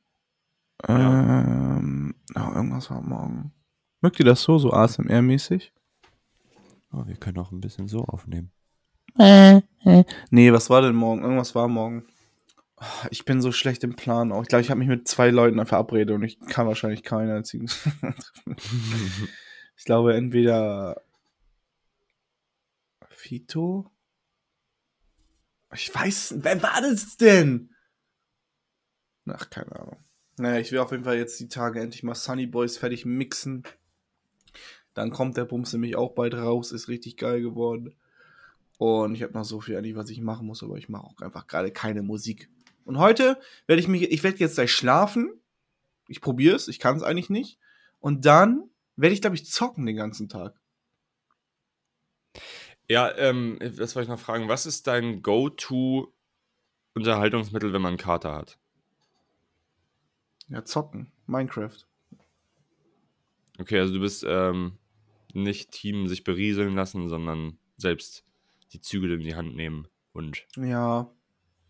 [0.87, 1.77] Ja.
[1.79, 3.53] Ähm, oh, irgendwas war morgen.
[4.01, 5.73] Mögt ihr das so, so ASMR-mäßig?
[6.93, 8.53] Oh, wir können auch ein bisschen so aufnehmen.
[10.31, 11.23] Nee, was war denn morgen?
[11.23, 12.07] Irgendwas war morgen.
[13.11, 14.43] Ich bin so schlecht im Plan auch.
[14.43, 17.71] Ich glaube, ich habe mich mit zwei Leuten verabredet und ich kann wahrscheinlich keinen einzigen.
[19.77, 21.03] ich glaube, entweder
[23.11, 23.91] Fito?
[25.75, 27.71] Ich weiß, wer war das denn?
[29.27, 29.97] Ach, keine Ahnung.
[30.39, 33.63] Naja, ich will auf jeden Fall jetzt die Tage endlich mal Sunny Boys fertig mixen.
[34.95, 37.95] Dann kommt der Bums nämlich auch bald raus, ist richtig geil geworden.
[38.81, 41.21] Und ich habe noch so viel eigentlich, was ich machen muss, aber ich mache auch
[41.21, 42.49] einfach gerade keine Musik.
[42.87, 45.39] Und heute werde ich mich, ich werde jetzt gleich schlafen.
[46.09, 47.59] Ich probiere es, ich kann es eigentlich nicht.
[47.99, 50.59] Und dann werde ich, glaube ich, zocken den ganzen Tag.
[52.89, 54.49] Ja, ähm, das wollte ich noch fragen.
[54.49, 58.59] Was ist dein Go-To-Unterhaltungsmittel, wenn man einen Kater hat?
[60.49, 61.13] Ja, zocken.
[61.27, 61.85] Minecraft.
[63.59, 64.79] Okay, also du bist ähm,
[65.35, 68.25] nicht Team sich berieseln lassen, sondern selbst
[68.73, 70.47] die Zügel in die Hand nehmen und.
[70.57, 71.11] Ja.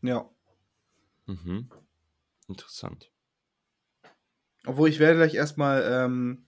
[0.03, 0.29] Ja.
[1.27, 1.69] Mhm.
[2.49, 3.11] Interessant.
[4.67, 6.47] Obwohl ich werde gleich erstmal ähm,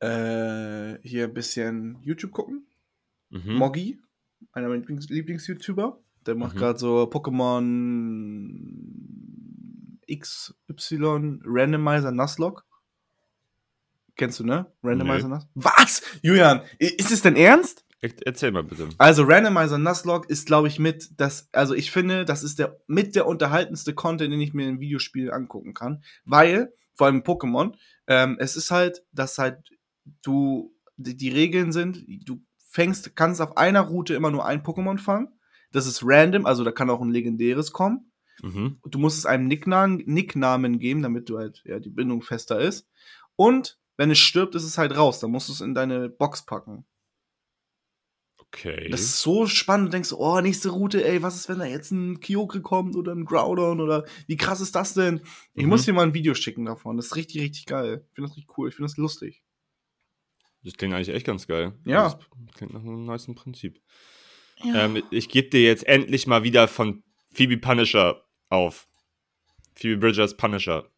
[0.00, 2.66] äh, hier ein bisschen YouTube gucken.
[3.30, 3.54] Mhm.
[3.54, 4.00] Moggy,
[4.52, 5.98] einer meiner Lieblings- Lieblings-YouTuber.
[6.26, 6.58] Der macht Mhm.
[6.60, 8.50] gerade so Pokémon
[10.08, 12.62] XY Randomizer Nuzlocke.
[14.16, 14.70] Kennst du, ne?
[14.82, 15.34] Randomizer Nee.
[15.34, 15.48] Nuzlocke.
[15.54, 16.02] Was?
[16.22, 17.84] Julian, ist es denn ernst?
[18.00, 18.88] Er- Erzähl mal bitte.
[18.98, 23.14] Also Randomizer Nuzlocke ist, glaube ich, mit das, also ich finde, das ist der mit
[23.16, 27.74] der unterhaltendste Content, den ich mir in Videospielen angucken kann, weil vor allem Pokémon,
[28.06, 29.58] ähm, es ist halt, dass halt
[30.22, 34.98] du die, die Regeln sind, du fängst, kannst auf einer Route immer nur ein Pokémon
[34.98, 35.28] fangen.
[35.72, 38.12] Das ist random, also da kann auch ein legendäres kommen.
[38.42, 38.78] Mhm.
[38.84, 42.86] Du musst es einem Nicknamen, Nicknamen geben, damit du halt ja die Bindung fester ist.
[43.34, 45.20] Und wenn es stirbt, ist es halt raus.
[45.20, 46.84] Dann musst du es in deine Box packen.
[48.52, 48.88] Okay.
[48.90, 49.88] Das ist so spannend.
[49.88, 53.12] Du denkst, oh, nächste Route, ey, was ist, wenn da jetzt ein Kyogre kommt oder
[53.12, 55.20] ein Groudon oder wie krass ist das denn?
[55.54, 55.68] Ich Mhm.
[55.70, 56.96] muss dir mal ein Video schicken davon.
[56.96, 58.04] Das ist richtig, richtig geil.
[58.08, 58.68] Ich finde das richtig cool.
[58.68, 59.42] Ich finde das lustig.
[60.62, 61.74] Das klingt eigentlich echt ganz geil.
[61.84, 62.04] Ja.
[62.08, 62.18] Das
[62.56, 63.80] klingt nach einem niceen Prinzip.
[64.64, 68.88] Ähm, ich gebe dir jetzt endlich mal wieder von Phoebe Punisher auf.
[69.74, 70.90] Phoebe Bridgers Punisher.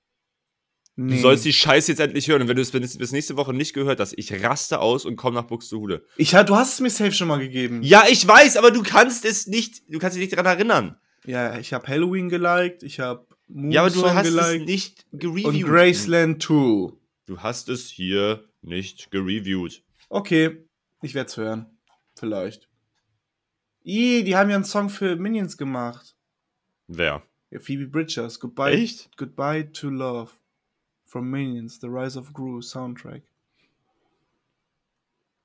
[0.98, 1.14] Nee.
[1.16, 2.42] Du sollst die Scheiße jetzt endlich hören.
[2.42, 5.16] Und wenn du es es bis nächste Woche nicht gehört hast, ich raste aus und
[5.16, 6.04] komm nach Buxtehude.
[6.16, 7.82] ich, du hast es mir safe schon mal gegeben.
[7.82, 10.96] Ja, ich weiß, aber du kannst es nicht, du kannst dich nicht daran erinnern.
[11.24, 12.82] Ja, ich habe Halloween geliked.
[12.82, 14.66] Ich habe Ja, aber du hast es geliked.
[14.66, 15.66] nicht Und gereviewt.
[15.66, 16.92] Graceland 2.
[17.26, 19.82] Du hast es hier nicht gereviewt.
[20.08, 20.64] Okay,
[21.02, 21.66] ich werde es hören.
[22.18, 22.68] Vielleicht.
[23.84, 26.16] Ih, die haben ja einen Song für Minions gemacht.
[26.88, 27.22] Wer?
[27.50, 28.40] Ja, Phoebe Bridgers.
[28.40, 28.72] Goodbye.
[28.72, 29.10] Echt?
[29.16, 30.32] Goodbye to Love.
[31.08, 33.22] From Minions, The Rise of Gru Soundtrack.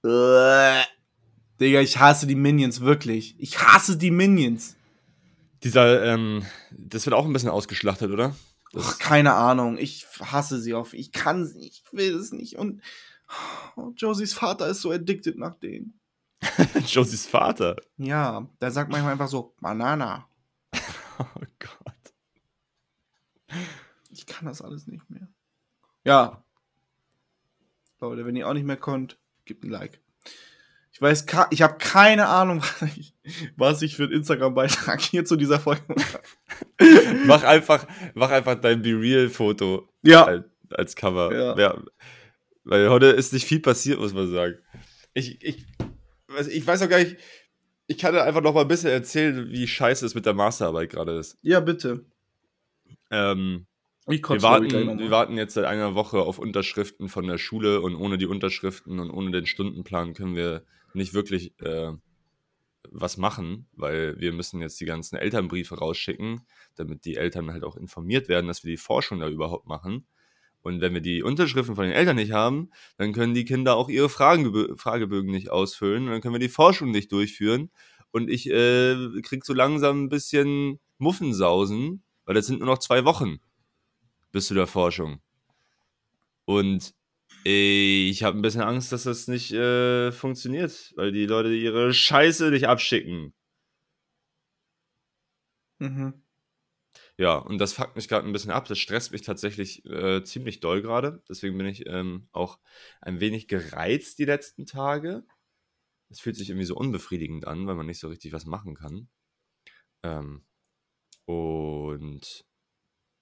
[0.04, 3.36] Digga, ich hasse die Minions, wirklich.
[3.40, 4.76] Ich hasse die Minions.
[5.64, 8.36] Dieser, ähm, das wird auch ein bisschen ausgeschlachtet, oder?
[8.76, 9.78] Ach, keine Ahnung.
[9.78, 10.94] Ich hasse sie auf.
[10.94, 12.58] Ich kann sie, ich will es nicht.
[12.58, 12.82] Und
[13.78, 15.98] oh, Josies Vater ist so addicted nach denen.
[16.88, 17.78] Josies Vater.
[17.96, 20.28] Ja, der sagt manchmal einfach so, Banana.
[21.20, 23.56] Oh Gott.
[24.10, 25.28] Ich kann das alles nicht mehr.
[26.06, 26.44] Ja.
[28.02, 30.00] Leute, wenn ihr auch nicht mehr könnt, gebt ein Like.
[30.92, 33.14] Ich weiß, ich habe keine Ahnung, was ich,
[33.56, 36.22] was ich für einen Instagram-Beitrag hier zu dieser Folge mache.
[37.26, 41.34] Mach einfach, mach einfach dein Be Real-Foto Ja, als, als Cover.
[41.34, 41.58] Ja.
[41.58, 41.82] Ja.
[42.66, 44.58] Weil heute ist nicht viel passiert, muss man sagen.
[45.14, 45.66] Ich, ich,
[46.28, 47.18] weiß- ich weiß auch gar nicht,
[47.88, 50.90] ich kann dir einfach noch mal ein bisschen erzählen, wie scheiße es mit der Masterarbeit
[50.90, 51.38] gerade ist.
[51.42, 52.06] ja, bitte.
[53.12, 53.66] Ähm,
[54.08, 58.18] wir, warten, wir warten jetzt seit einer Woche auf Unterschriften von der Schule und ohne
[58.18, 61.94] die Unterschriften und ohne den Stundenplan können wir nicht wirklich äh,
[62.92, 66.42] was machen, weil wir müssen jetzt die ganzen Elternbriefe rausschicken,
[66.76, 70.06] damit die Eltern halt auch informiert werden, dass wir die Forschung da überhaupt machen.
[70.62, 73.90] Und wenn wir die Unterschriften von den Eltern nicht haben, dann können die Kinder auch
[73.90, 77.70] ihre Fragen, Fragebögen nicht ausfüllen und dann können wir die Forschung nicht durchführen.
[78.12, 83.04] Und ich äh, krieg so langsam ein bisschen Muffensausen, weil das sind nur noch zwei
[83.06, 83.40] Wochen
[84.34, 85.22] bis zu der Forschung.
[86.46, 86.94] Und
[87.46, 92.52] ich habe ein bisschen Angst, dass das nicht äh, funktioniert, weil die Leute ihre Scheiße
[92.52, 93.34] nicht abschicken.
[95.80, 96.24] Mhm.
[97.18, 98.68] Ja, und das fuckt mich gerade ein bisschen ab.
[98.68, 101.22] Das stresst mich tatsächlich äh, ziemlich doll gerade.
[101.30, 102.60] Deswegen bin ich ähm, auch
[103.02, 105.24] ein wenig gereizt die letzten Tage.
[106.10, 109.10] Es fühlt sich irgendwie so unbefriedigend an, weil man nicht so richtig was machen kann.
[110.04, 110.46] Ähm,
[111.26, 112.46] und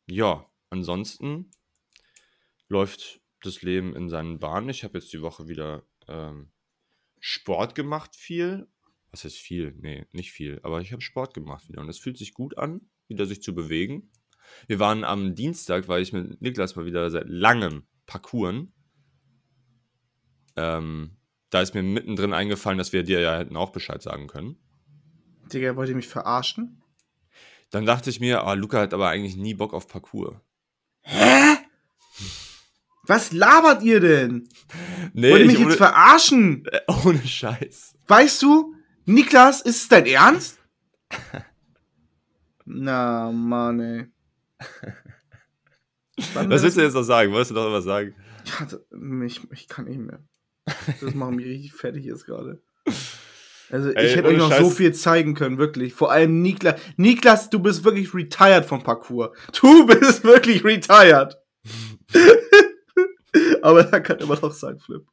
[0.07, 1.51] ja, ansonsten
[2.67, 4.69] läuft das Leben in seinen Bahnen.
[4.69, 6.51] Ich habe jetzt die Woche wieder ähm,
[7.19, 8.67] Sport gemacht, viel.
[9.11, 9.75] Was heißt viel?
[9.79, 10.59] Nee, nicht viel.
[10.63, 11.81] Aber ich habe Sport gemacht wieder.
[11.81, 14.11] Und es fühlt sich gut an, wieder sich zu bewegen.
[14.67, 18.73] Wir waren am Dienstag, weil ich mit Niklas mal wieder seit langem Parcouren.
[20.55, 21.17] Ähm,
[21.49, 24.57] da ist mir mittendrin eingefallen, dass wir dir ja hätten auch Bescheid sagen können.
[25.51, 26.81] Digga, wollt ihr mich verarschen?
[27.69, 30.35] Dann dachte ich mir, ah, Luca hat aber eigentlich nie Bock auf Parcours.
[31.01, 31.57] Hä?
[33.03, 34.47] Was labert ihr denn?
[35.13, 36.63] Nee, Wollt ihr mich ich, jetzt ohne, verarschen?
[37.05, 37.95] ohne Scheiß.
[38.07, 38.75] Weißt du,
[39.05, 40.59] Niklas, ist es dein Ernst?
[42.65, 44.05] Na, Mann, ey.
[46.33, 47.31] Wann Was willst du jetzt noch sagen?
[47.31, 48.15] Wolltest du noch was sagen?
[48.45, 48.67] Ja,
[49.25, 50.23] ich, ich kann nicht mehr.
[51.01, 52.61] Das macht mich richtig fertig jetzt gerade.
[53.71, 54.77] Also, ich Ey, hätte euch noch so Scheiß.
[54.77, 55.93] viel zeigen können, wirklich.
[55.93, 56.79] Vor allem Niklas.
[56.97, 59.35] Niklas, du bist wirklich retired vom Parcours.
[59.59, 61.37] Du bist wirklich retired.
[63.61, 65.05] Aber er kann immer noch sein Flip.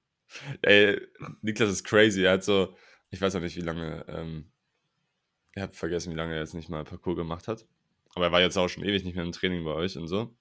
[0.62, 1.00] Ey,
[1.42, 2.24] Niklas ist crazy.
[2.24, 2.74] Er hat so,
[3.10, 4.50] ich weiß auch nicht, wie lange, ähm,
[5.54, 7.66] ich habe vergessen, wie lange er jetzt nicht mal Parcours gemacht hat.
[8.14, 10.34] Aber er war jetzt auch schon ewig nicht mehr im Training bei euch und so.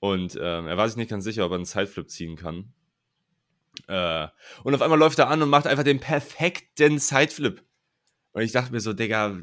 [0.00, 2.74] Und ähm, er war sich nicht ganz sicher, ob er einen Sideflip ziehen kann.
[3.88, 4.28] Äh,
[4.64, 7.64] und auf einmal läuft er an und macht einfach den perfekten Sideflip.
[8.32, 9.42] Und ich dachte mir so, Digga,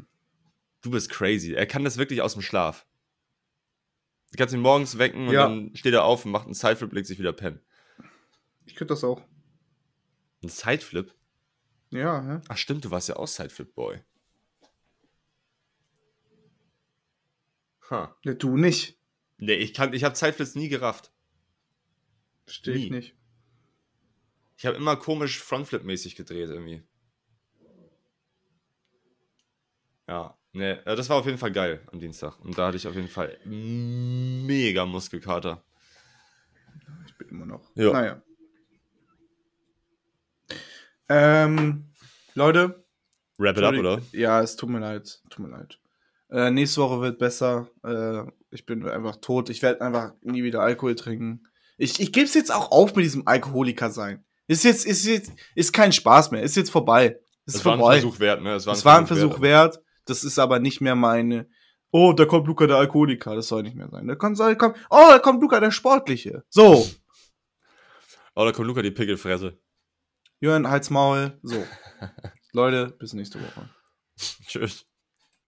[0.82, 1.52] du bist crazy.
[1.54, 2.86] Er kann das wirklich aus dem Schlaf.
[4.32, 5.48] Du kannst ihn morgens wecken und Ja.
[5.48, 7.60] dann steht er auf und macht einen Sideflip, legt sich wieder pennen.
[8.66, 9.22] Ich könnte das auch.
[10.42, 11.12] Ein Sideflip?
[11.90, 12.40] Ja, hä?
[12.48, 14.00] Ach stimmt, du warst ja auch Sideflip-Boy.
[17.90, 18.16] Ha.
[18.24, 18.96] Ja, du nicht.
[19.38, 21.12] Nee, ich, kann, ich habe Sideflips nie gerafft.
[22.44, 22.90] Verstehe ich Nie.
[22.90, 23.16] nicht.
[24.60, 26.82] Ich habe immer komisch Frontflip-mäßig gedreht irgendwie.
[30.06, 32.38] Ja, äh, das war auf jeden Fall geil am Dienstag.
[32.40, 35.64] Und da hatte ich auf jeden Fall mega Muskelkater.
[37.06, 37.74] Ich bin immer noch.
[37.74, 37.90] Ja.
[37.90, 38.22] Naja.
[41.08, 41.94] Ähm,
[42.34, 42.84] Leute.
[43.38, 44.02] Wrap it up, oder?
[44.12, 45.22] Ja, es tut mir leid.
[45.30, 45.80] Tut mir leid.
[46.28, 47.70] Äh, nächste Woche wird besser.
[47.82, 49.48] Äh, ich bin einfach tot.
[49.48, 51.48] Ich werde einfach nie wieder Alkohol trinken.
[51.78, 54.26] Ich, ich gebe es jetzt auch auf mit diesem Alkoholiker sein.
[54.50, 56.42] Ist jetzt, ist jetzt, ist kein Spaß mehr.
[56.42, 57.20] Ist jetzt vorbei.
[57.46, 58.00] Ist Es war ein vorbei.
[58.00, 58.54] Versuch wert, ne?
[58.54, 59.80] Es Es war ein Versuch wert.
[60.06, 61.48] Das ist aber nicht mehr meine.
[61.92, 63.36] Oh, da kommt Luca der Alkoholiker.
[63.36, 64.08] Das soll nicht mehr sein.
[64.08, 66.42] Da kommt, kommt, oh, da kommt Luca der Sportliche.
[66.48, 66.84] So,
[68.34, 69.60] Oh, da kommt Luca die Pickelfresse.
[70.40, 71.38] Jörn, Halsmaul.
[71.42, 71.64] So.
[72.52, 73.70] Leute, bis nächste Woche.
[74.46, 74.84] Tschüss.